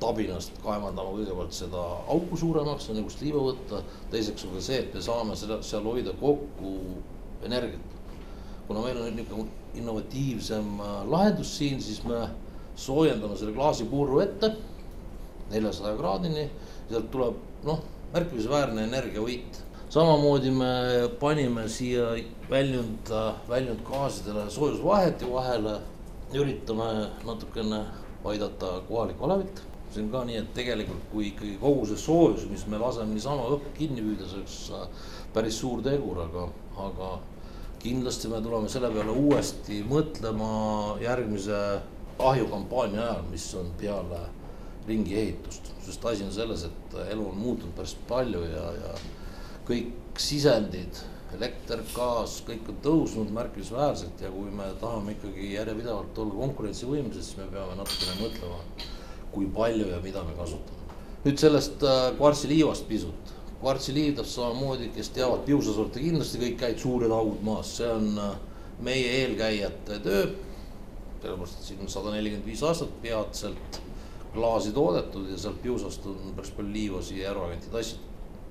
tabinast 0.00 0.58
kaevandama 0.62 1.12
kõigepealt 1.16 1.54
seda 1.54 1.82
auku 2.14 2.36
suuremaks, 2.38 2.88
enne 2.90 3.02
kust 3.06 3.22
liiva 3.22 3.42
võtta. 3.50 3.82
teiseks 4.10 4.44
on 4.46 4.56
ka 4.56 4.64
see, 4.64 4.80
et 4.84 4.94
me 4.94 5.02
saame 5.02 5.36
seda 5.36 5.60
seal 5.62 5.86
hoida 5.86 6.14
kokku 6.20 6.74
energiat. 7.44 7.96
kuna 8.68 8.80
meil 8.84 8.98
on 8.98 9.08
nüüd 9.08 9.16
niisugune 9.16 9.48
innovatiivsem 9.74 10.80
äh, 10.80 10.96
lahendus 11.08 11.56
siin, 11.56 11.80
siis 11.80 12.02
me 12.04 12.26
soojendame 12.76 13.36
selle 13.36 13.52
klaasipurru 13.52 14.20
ette 14.20 14.52
neljasaja 15.50 15.96
kraadini, 15.96 16.48
sealt 16.90 17.10
tuleb 17.10 17.38
noh 17.64 17.80
märkimisväärne 18.12 18.84
energiavõit. 18.88 19.64
samamoodi 19.90 20.50
me 20.50 20.72
panime 21.20 21.68
siia 21.68 22.10
väljunud, 22.50 23.10
väljunud 23.48 23.80
gaasidele 23.84 24.50
soojusvaheti 24.50 25.30
vahele, 25.32 25.78
üritame 26.32 27.08
natukene 27.24 27.84
aidata 28.24 28.80
kohalikku 28.88 29.24
alevit. 29.24 29.62
see 29.92 30.02
on 30.02 30.10
ka 30.12 30.24
nii, 30.24 30.36
et 30.36 30.48
tegelikult 30.54 31.04
kui 31.12 31.30
ikkagi 31.30 31.54
kogu 31.60 31.86
see 31.88 31.96
soojus, 31.96 32.44
mis 32.50 32.66
me 32.68 32.78
laseme 32.78 33.14
niisama 33.14 33.46
õhku 33.54 33.72
kinni 33.76 34.02
püüda, 34.04 34.26
see 34.28 34.40
oleks 34.40 34.56
päris 35.32 35.60
suur 35.60 35.80
tegur, 35.82 36.20
aga, 36.20 36.48
aga 36.76 37.08
kindlasti 37.80 38.28
me 38.28 38.40
tuleme 38.44 38.68
selle 38.68 38.90
peale 38.92 39.14
uuesti 39.16 39.80
mõtlema 39.88 40.50
järgmise 41.00 41.60
ahjukampaania 42.18 43.00
ajal, 43.00 43.24
mis 43.30 43.46
on 43.54 43.72
peale 43.80 44.20
ringiehitust, 44.88 45.72
sest 45.84 46.04
asi 46.10 46.24
on 46.24 46.32
selles, 46.32 46.64
et 46.68 46.98
elu 47.08 47.28
on 47.28 47.38
muutunud 47.38 47.76
päris 47.76 47.94
palju 48.08 48.42
ja, 48.48 48.66
ja 48.80 48.92
kõik 49.68 50.20
sisendid, 50.20 51.00
elekter, 51.36 51.82
gaas, 51.92 52.38
kõik 52.46 52.68
on 52.72 52.78
tõusnud 52.84 53.32
märkimisväärselt 53.36 54.22
ja 54.24 54.30
kui 54.32 54.48
me 54.54 54.68
tahame 54.80 55.14
ikkagi 55.16 55.52
järjepidevalt 55.52 56.20
olla 56.22 56.36
konkurentsivõimelised, 56.40 57.24
siis 57.24 57.40
me 57.40 57.48
peame 57.52 57.76
natukene 57.76 58.16
mõtlema, 58.22 58.60
kui 59.34 59.48
palju 59.54 59.90
ja 59.92 60.00
mida 60.04 60.24
me 60.24 60.36
kasutame. 60.38 60.76
nüüd 61.24 61.40
sellest 61.40 61.82
äh, 61.84 62.12
kvartsiliivast 62.16 62.88
pisut. 62.88 63.34
kvartsiliiv 63.60 64.14
täpselt 64.16 64.34
samamoodi, 64.34 64.88
kes 64.94 65.08
teavad 65.10 65.42
piusasorte 65.44 66.00
kindlasti 66.00 66.38
kõik 66.38 66.58
käid 66.60 66.78
suured 66.78 67.10
augud 67.10 67.42
maas, 67.44 67.76
see 67.76 67.90
on 67.90 68.18
äh, 68.18 68.36
meie 68.80 69.10
eelkäijate 69.22 69.98
töö, 69.98 70.24
sellepärast 71.20 71.58
et 71.58 71.66
siin 71.66 71.82
on 71.82 71.92
sada 71.92 72.14
nelikümmend 72.14 72.46
viis 72.46 72.62
aastat 72.62 72.94
peatselt 73.02 73.80
klaasi 74.34 74.72
toodetud 74.72 75.30
ja 75.30 75.38
sealt 75.38 75.62
Piusast 75.62 76.06
on 76.06 76.34
päris 76.36 76.52
palju 76.56 76.72
liiva 76.72 77.02
siia 77.02 77.28
Järvakanti 77.28 77.72
tassitud. 77.72 78.04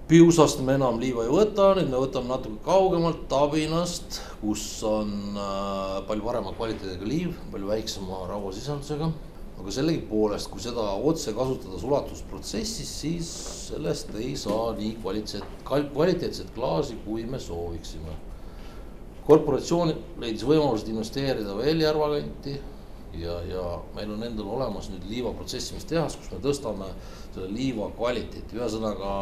Piusast 0.08 0.62
me 0.64 0.78
enam 0.78 1.02
liiva 1.02 1.26
ei 1.26 1.32
võta, 1.32 1.74
nüüd 1.76 1.90
me 1.92 2.00
võtame 2.00 2.32
natuke 2.32 2.62
kaugemalt 2.64 3.26
Tabinast, 3.28 4.22
kus 4.40 4.62
on 4.88 5.10
äh, 5.36 5.98
palju 6.08 6.24
parema 6.24 6.54
kvaliteediga 6.56 7.10
liiv, 7.10 7.34
palju 7.52 7.68
väiksema 7.68 8.22
rauasisaldusega. 8.30 9.12
aga 9.58 9.72
sellegipoolest, 9.74 10.52
kui 10.54 10.62
seda 10.62 10.84
otse 11.10 11.32
kasutada 11.34 11.80
sulatusprotsessis, 11.82 12.90
siis 13.02 13.30
sellest 13.72 14.14
ei 14.16 14.36
saa 14.38 14.70
nii 14.78 14.94
kvaliteet, 15.02 15.66
kvaliteetset 15.66 16.54
klaasi, 16.56 16.96
kui 17.06 17.26
me 17.26 17.40
sooviksime. 17.40 18.16
korporatsioon 19.28 19.92
leidis 20.24 20.46
võimalused 20.48 20.88
investeerida 20.88 21.58
veel 21.58 21.82
Järvakanti 21.84 22.56
ja, 23.14 23.40
ja 23.48 23.66
meil 23.96 24.12
on 24.14 24.24
endal 24.24 24.50
olemas 24.58 24.90
nüüd 24.92 25.08
liiva 25.10 25.34
protsessimistehas, 25.38 26.18
kus 26.20 26.32
me 26.34 26.42
tõstame 26.44 26.92
selle 27.34 27.50
liiva 27.54 27.90
kvaliteeti, 27.96 28.58
ühesõnaga 28.58 29.18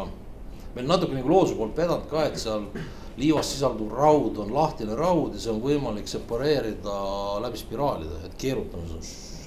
meil 0.76 0.88
natuke 0.88 1.16
nagu 1.16 1.30
looduse 1.30 1.56
poolt 1.56 1.78
vedanud 1.78 2.08
ka, 2.10 2.26
et 2.26 2.40
seal 2.40 2.66
liivas 3.16 3.48
sisalduv 3.52 3.94
raud 3.96 4.38
on 4.42 4.52
lahtine 4.52 4.96
raud 4.98 5.34
ja 5.34 5.40
see 5.40 5.54
on 5.54 5.62
võimalik 5.62 6.08
separeerida 6.10 6.96
läbi 7.44 7.60
spiraalide, 7.60 8.20
et 8.26 8.36
keerutame 8.40 9.00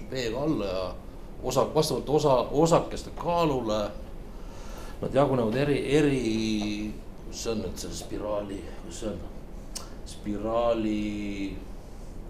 veega 0.10 0.42
alla 0.42 0.70
ja 0.70 0.84
osa, 1.44 1.68
vastavalt 1.76 2.10
osa, 2.10 2.36
osakeste 2.52 3.10
kaalule. 3.18 3.90
Nad 5.02 5.14
jagunevad 5.16 5.56
eri, 5.56 5.78
eri, 5.96 6.94
mis 7.28 7.44
see 7.44 7.54
on 7.54 7.62
nüüd 7.64 7.78
selle 7.80 7.96
spiraali, 7.96 8.58
kuidas 8.82 8.98
see 9.00 9.12
on, 9.14 9.22
spiraali 10.10 11.04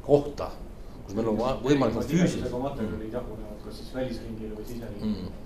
kohta, 0.05 0.51
kus 1.09 1.17
meil 1.17 1.33
on 1.33 1.43
võimalik 1.65 2.01
füüsiliselt. 2.05 2.57
materjalid 2.61 3.13
jagunevad 3.17 3.61
kas 3.65 3.81
siis 3.81 3.93
välisringile 3.97 4.55
või 4.55 4.69
siseringi 4.69 5.05
mm 5.05 5.45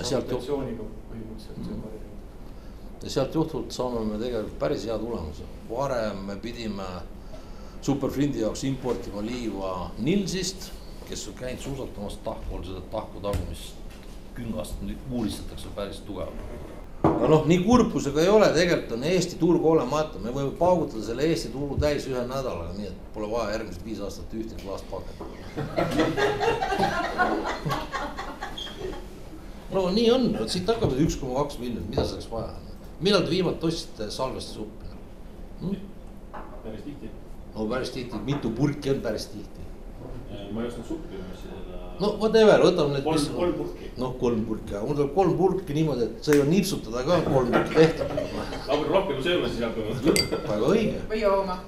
sealt 0.00 0.30
põhimõtteliselt 0.30 3.10
sealt 3.12 3.34
juhtuvalt 3.34 3.72
saame 3.74 4.04
me 4.06 4.18
tegelikult 4.20 4.58
päris 4.58 4.84
hea 4.86 4.98
tulemuse, 4.98 5.42
varem 5.68 6.16
me 6.26 6.36
pidime 6.40 6.86
Superflindi 7.82 8.40
jaoks 8.40 8.64
importima 8.64 9.22
liiva 9.26 9.90
Nilsist, 9.98 10.70
kes 11.08 11.28
on 11.28 11.34
käinud 11.34 11.60
suusatamas 11.64 12.16
tahku 12.24 12.62
seda 12.64 12.80
tahku 12.92 13.20
tagumist 13.20 13.74
küngast 14.36 14.74
uuristatakse 15.10 15.68
päris 15.74 16.00
tugevalt. 16.06 16.81
Aga 17.02 17.28
noh, 17.30 17.46
nii 17.50 17.60
ka 18.14 18.20
ei 18.22 18.28
ole, 18.28 18.48
tegelikult 18.54 18.92
on 18.96 19.04
Eesti 19.12 19.36
turg 19.40 19.64
olematu, 19.66 20.18
me 20.22 20.30
võime 20.34 20.52
paugutada 20.58 21.02
selle 21.06 21.22
Eesti 21.28 21.48
turu 21.54 21.78
täis 21.80 22.06
ühe 22.10 22.22
nädalaga, 22.26 22.72
nii 22.78 22.88
et 22.90 22.98
pole 23.14 23.26
vaja 23.30 23.52
järgmised 23.56 23.84
viis 23.86 24.00
aastat 24.02 24.34
ühtegi 24.34 24.62
klaast 24.64 24.86
pakendada 24.90 25.32
no 29.72 29.88
nii 29.96 30.10
on, 30.12 30.28
vot 30.36 30.52
siit 30.52 30.68
hakkab 30.68 30.92
üks 31.04 31.16
koma 31.20 31.42
kaks 31.42 31.58
miljonit, 31.62 31.88
mida 31.90 32.04
selleks 32.06 32.28
vaja 32.32 32.52
on? 32.58 32.70
millal 33.02 33.24
te 33.26 33.30
viimati 33.32 33.68
ostsite 33.70 34.10
salvestisuppi 34.12 34.86
hm?? 35.62 35.76
päris 36.62 36.82
tihti. 36.86 37.10
no 37.54 37.66
päris 37.70 37.90
tihti, 37.94 38.24
mitu 38.26 38.50
purki 38.56 38.92
on 38.94 39.00
päris 39.04 39.26
tihti? 39.32 39.71
Ma 40.52 40.62
ei 40.62 40.68
ostnud 40.68 40.86
suppi, 40.86 41.18
ma 41.18 41.32
ostsin 41.34 41.50
seda. 41.56 41.80
no 42.00 42.10
whatever, 42.20 42.64
võtame 42.66 42.96
need. 42.96 43.04
kolm, 43.06 43.26
kolm 43.36 43.52
purki. 43.58 43.90
noh, 44.00 44.14
kolm 44.20 44.44
purki, 44.48 44.74
aga 44.74 44.86
mul 44.86 44.98
tuleb 44.98 45.12
kolm 45.16 45.36
purki 45.38 45.76
niimoodi, 45.76 46.08
et 46.08 46.24
sa 46.24 46.32
ei 46.32 46.40
jõua 46.40 46.48
nipsutada 46.50 47.04
ka 47.08 47.20
kolm 47.26 47.52
tükki 47.54 47.78
tehtud. 47.78 48.16
aga 48.76 48.80
rohkem 48.88 49.22
sööma 49.26 49.52
siis 49.52 49.64
hakkama. 49.66 50.16
väga 50.48 50.72
õige. 50.72 51.04
või 51.12 51.22
jooma. 51.22 51.58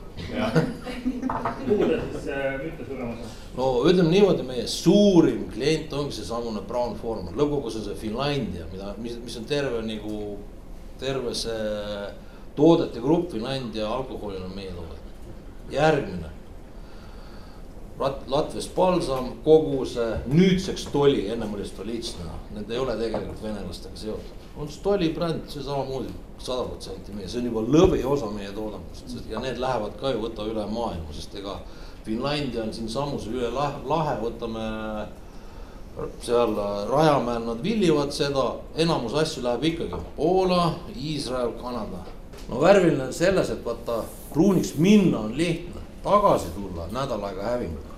kuhu 1.67 1.89
te 1.91 2.01
siis 2.17 2.29
müüte 2.65 2.89
tulemas? 2.89 3.39
no 3.57 3.71
ütleme 3.91 4.11
niimoodi, 4.11 4.49
meie 4.49 4.67
suurim 4.71 5.47
klient 5.55 5.95
ongi 5.97 6.19
seesamune 6.19 6.65
Brown 6.69 6.99
Forman, 7.01 7.35
lõppkokkuvõttes 7.39 7.81
on 7.83 7.89
see 7.89 8.03
Finlandia, 8.07 8.69
mida, 8.73 8.93
mis, 8.99 9.17
mis 9.25 9.39
on 9.41 9.49
terve 9.49 9.81
nagu, 9.87 10.21
terve 11.01 11.35
see 11.39 12.13
toodete 12.57 13.03
grupp 13.03 13.33
Finlandia 13.33 13.89
alkoholil 13.91 14.43
on 14.45 14.55
meie 14.55 14.71
toode. 14.75 15.01
järgmine. 15.71 16.31
Lat-, 17.99 18.25
Latvias 18.29 18.69
Balsam, 18.75 19.33
koguse, 19.45 20.07
nüüdseks 20.27 20.89
Toli, 20.93 21.29
ennem 21.31 21.55
oli 21.55 21.67
Stolitsna, 21.69 22.39
need 22.57 22.71
ei 22.71 22.79
ole 22.83 22.97
tegelikult 22.99 23.43
venelastega 23.43 23.97
seotud. 23.97 24.43
on 24.57 24.69
Stoli 24.71 25.09
bränd, 25.15 25.49
see 25.51 25.63
samamoodi 25.63 26.13
sada 26.39 26.65
protsenti 26.69 27.15
meie, 27.15 27.29
see 27.29 27.41
on 27.41 27.49
juba 27.51 27.63
lõviosa 27.77 28.31
meie 28.35 28.53
toodangust. 28.55 29.15
Ja 29.31 29.41
need 29.43 29.59
lähevad 29.63 29.97
ka 30.01 30.13
ju 30.15 30.23
võta 30.27 30.47
üle 30.47 30.67
maailma, 30.71 31.15
sest 31.15 31.35
ega 31.39 31.59
Finlandia 32.05 32.63
on 32.63 32.73
siinsamus 32.75 33.27
üle 33.31 33.49
lahe, 33.55 33.81
lahe, 33.89 34.19
võtame 34.21 34.65
seal 36.21 36.57
Rajamäel 36.91 37.47
nad 37.47 37.63
villivad 37.63 38.11
seda, 38.13 38.57
enamus 38.77 39.15
asju 39.15 39.45
läheb 39.45 39.65
ikkagi 39.71 40.01
Poola, 40.17 40.75
Iisrael, 40.97 41.55
Kanada. 41.63 42.03
no 42.49 42.61
värviline 42.61 43.07
on 43.07 43.13
selles, 43.13 43.51
et 43.51 43.65
vaata 43.65 44.03
pruuniks 44.33 44.75
minna 44.77 45.19
on 45.19 45.37
lihtne, 45.37 45.74
tagasi 46.05 46.53
tulla 46.55 46.87
nädal 46.93 47.25
aega 47.25 47.43
hävinguga. 47.43 47.93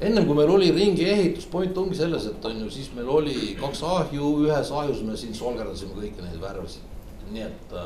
ennem 0.00 0.26
kui 0.26 0.34
meil 0.34 0.50
oli 0.50 0.70
ringi 0.74 1.04
ehitus, 1.08 1.46
point 1.46 1.78
ongi 1.78 1.96
selles, 1.96 2.26
et 2.26 2.44
on 2.44 2.60
ju, 2.60 2.70
siis 2.70 2.90
meil 2.94 3.08
oli 3.08 3.54
kaks 3.60 3.82
ahju, 3.82 4.30
ühes 4.46 4.72
ahjus 4.72 5.02
me 5.06 5.16
siin 5.16 5.34
solgerdasime 5.34 5.94
kõiki 5.94 6.24
neid 6.24 6.40
värvisid. 6.42 6.82
nii 7.30 7.42
et 7.46 7.76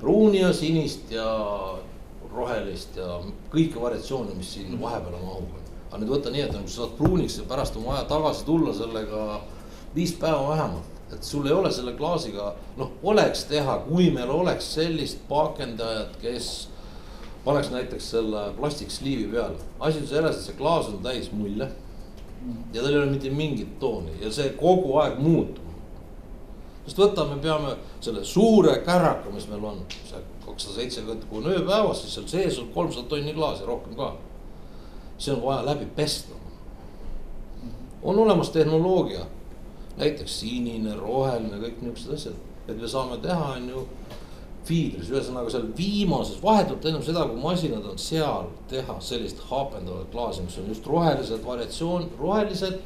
pruuni 0.00 0.40
ja 0.40 0.52
sinist 0.52 1.12
ja 1.12 1.28
rohelist 2.34 2.96
ja 2.96 3.20
kõiki 3.52 3.80
variatsioone, 3.80 4.34
mis 4.34 4.54
siin 4.56 4.80
vahepeal 4.80 5.20
mahub. 5.20 5.60
aga 5.90 6.00
nüüd 6.02 6.10
võta 6.16 6.32
nii, 6.32 6.48
et 6.48 6.56
kui 6.56 6.72
sa 6.72 6.82
saad 6.82 6.96
pruuniks 6.98 7.38
ja 7.38 7.44
pärast 7.48 7.76
on 7.76 7.86
vaja 7.86 8.02
tagasi 8.10 8.44
tulla 8.44 8.72
sellega 8.74 9.40
viis 9.94 10.12
päeva 10.18 10.48
vähemalt, 10.48 11.02
et 11.12 11.22
sul 11.22 11.46
ei 11.46 11.52
ole 11.52 11.70
selle 11.70 11.92
klaasiga, 11.94 12.54
noh, 12.76 12.90
oleks 13.02 13.44
teha, 13.46 13.76
kui 13.86 14.08
meil 14.10 14.30
oleks 14.30 14.72
sellist 14.74 15.20
pakendajat, 15.28 16.16
kes 16.22 16.48
paneks 17.44 17.70
näiteks 17.70 18.10
selle 18.10 18.52
plastiksliivi 18.56 19.32
peale. 19.32 19.56
asi 19.80 19.98
on 19.98 20.06
selles, 20.06 20.36
et 20.36 20.42
see 20.42 20.56
klaas 20.58 20.88
on 20.88 21.02
täis 21.02 21.32
mulle 21.32 21.68
ja 22.72 22.82
tal 22.82 22.92
ei 22.92 22.98
ole 22.98 23.10
mitte 23.10 23.30
mingit 23.30 23.78
tooni 23.78 24.12
ja 24.20 24.32
see 24.32 24.48
kogu 24.58 24.96
aeg 25.00 25.18
muutub. 25.18 25.64
sest 26.84 26.98
võta, 27.00 27.24
me 27.28 27.38
peame 27.40 27.76
selle 28.04 28.24
suure 28.28 28.78
kärraka, 28.84 29.30
mis 29.32 29.46
meil 29.48 29.64
on, 29.64 29.78
see 30.04 30.20
kakssada 30.44 30.74
seitsekümmend, 30.74 31.24
on 31.32 31.46
ööpäevas, 31.48 32.02
siis 32.02 32.18
seal 32.18 32.26
sees 32.28 32.58
on 32.60 32.68
kolmsada 32.74 33.08
tonni 33.08 33.32
klaasi, 33.34 33.64
rohkem 33.64 33.96
ka. 33.96 34.14
see 35.18 35.32
on 35.32 35.42
vaja 35.42 35.64
läbi 35.66 35.86
pesta. 35.96 36.34
on 38.02 38.18
olemas 38.18 38.50
tehnoloogia, 38.50 39.24
näiteks 39.96 40.40
sinine, 40.40 40.96
roheline, 40.96 41.56
kõik 41.56 41.80
niisugused 41.80 42.14
asjad, 42.14 42.34
et 42.68 42.76
me 42.80 42.88
saame 42.88 43.16
teha, 43.22 43.54
on 43.56 43.68
ju. 43.68 43.86
Feedris, 44.64 45.10
ühesõnaga 45.12 45.52
seal 45.52 45.66
viimases, 45.76 46.40
vahetult 46.42 46.86
ennem 46.88 47.02
seda, 47.04 47.26
kui 47.28 47.40
masinad 47.42 47.84
on 47.90 47.98
seal, 48.00 48.48
teha 48.70 48.96
sellist 49.04 49.42
haapendavat 49.50 50.08
klaasi, 50.12 50.46
mis 50.46 50.56
on 50.60 50.70
just 50.72 50.86
rohelised 50.88 51.44
variatsioon, 51.44 52.08
rohelised 52.20 52.78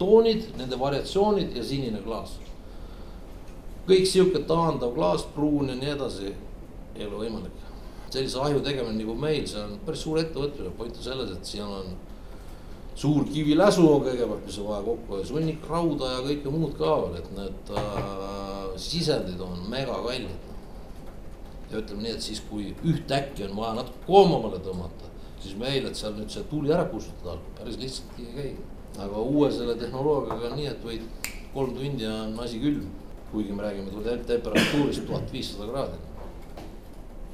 toonid, 0.00 0.48
nende 0.58 0.78
variatsioonid 0.80 1.56
ja 1.56 1.64
sinine 1.64 2.02
klaas. 2.04 2.38
kõik 3.86 4.06
sihuke 4.06 4.44
taandav 4.46 4.92
klaas, 4.94 5.24
pruun 5.34 5.70
ja 5.72 5.74
nii 5.74 5.94
edasi 5.96 6.28
ei 6.96 7.06
ole 7.06 7.24
võimalik. 7.24 7.66
sellise 8.10 8.38
ahju 8.42 8.60
tegemine 8.66 8.98
nagu 8.98 9.14
meil, 9.14 9.46
see 9.46 9.60
on 9.62 9.78
päris 9.86 10.02
suur 10.02 10.18
ettevõtmine, 10.18 10.70
point 10.78 10.96
on 10.96 11.02
selles, 11.02 11.30
et 11.30 11.44
siin 11.46 11.62
on 11.62 11.92
suur 13.00 13.24
kiviläsu 13.24 13.86
on 13.86 14.02
kõigepealt, 14.04 14.44
mis 14.46 14.58
on 14.58 14.68
vaja 14.68 14.82
kokku 14.84 15.20
ja 15.20 15.26
sunnik 15.28 15.66
rauda 15.70 16.10
ja 16.16 16.22
kõike 16.26 16.52
muud 16.52 16.74
ka 16.78 16.96
veel, 17.04 17.20
et 17.20 17.30
need 17.36 17.72
äh, 17.78 18.72
sisendid 18.80 19.40
on 19.44 19.62
megakallid. 19.70 20.49
Ja 21.70 21.78
ütleme 21.78 22.04
nii, 22.04 22.16
et 22.18 22.24
siis, 22.24 22.42
kui 22.50 22.74
ühtäkki 22.86 23.46
on 23.46 23.56
vaja 23.56 23.78
natuke 23.80 24.04
koomamale 24.06 24.58
tõmmata, 24.64 25.10
siis 25.40 25.56
meil, 25.60 25.86
et 25.86 25.96
seal 25.96 26.16
nüüd 26.18 26.32
see 26.34 26.44
tuli 26.50 26.72
ära 26.74 26.88
kustutada, 26.90 27.38
päris 27.58 27.78
lihtsalt 27.80 28.20
ei 28.20 28.34
käi. 28.36 28.52
aga 29.00 29.20
uue 29.22 29.48
selle 29.54 29.76
tehnoloogiaga 29.78 30.50
on 30.50 30.56
nii, 30.58 30.66
et 30.66 30.82
võid 30.84 31.32
kolm 31.54 31.74
tundi 31.76 32.06
on 32.06 32.38
asi 32.42 32.58
külm, 32.60 32.88
kuigi 33.30 33.54
me 33.54 33.62
räägime 33.62 34.16
temperatuurist 34.26 35.06
tuhat 35.06 35.32
viissada 35.32 35.68
kraadi 35.70 36.10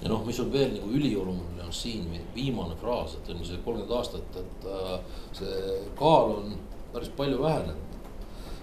ja 0.03 0.13
noh, 0.13 0.23
mis 0.27 0.39
on 0.41 0.53
veel 0.53 0.75
nagu 0.75 0.91
ülioluline, 0.93 1.65
on 1.65 1.75
siin 1.75 2.07
viimane 2.35 2.77
fraas, 2.81 3.17
et 3.17 3.31
on 3.33 3.43
see 3.45 3.59
kolmkümmend 3.65 3.95
aastat, 3.97 4.41
et 4.41 4.67
äh, 4.71 4.97
see 5.37 5.77
kaal 5.99 6.37
on 6.37 6.57
päris 6.93 7.11
palju 7.17 7.41
vähenenud. 7.43 7.83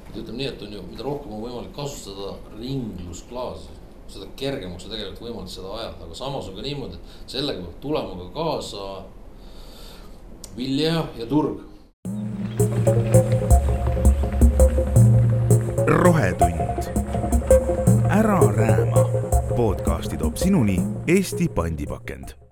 et 0.10 0.20
ütleme 0.22 0.38
nii, 0.38 0.50
et 0.52 0.62
on 0.62 0.74
ju, 0.76 0.84
mida 0.92 1.06
rohkem 1.06 1.34
on 1.34 1.42
võimalik 1.42 1.74
kasutada 1.74 2.36
ringlusklaasi, 2.60 3.80
seda 4.08 4.28
kergemaks 4.40 4.86
on 4.86 4.94
tegelikult 4.94 5.22
võimalik 5.28 5.52
seda 5.54 5.76
ajada, 5.80 6.06
aga 6.06 6.18
samas 6.18 6.48
on 6.50 6.58
ka 6.58 6.66
niimoodi, 6.66 7.00
et 7.00 7.36
sellega 7.36 7.62
peab 7.62 7.78
tulema 7.82 8.18
ka 8.20 8.30
kaasa 8.36 9.04
vilja 10.58 11.08
ja 11.18 11.30
turg. 11.30 11.70
rohetund, 16.04 16.60
ära 18.10 18.40
rääma. 18.52 19.04
Podcasti 19.56 20.18
toob 20.18 20.36
sinuni 20.36 20.80
Eesti 21.08 21.48
pandipakend 21.48 22.43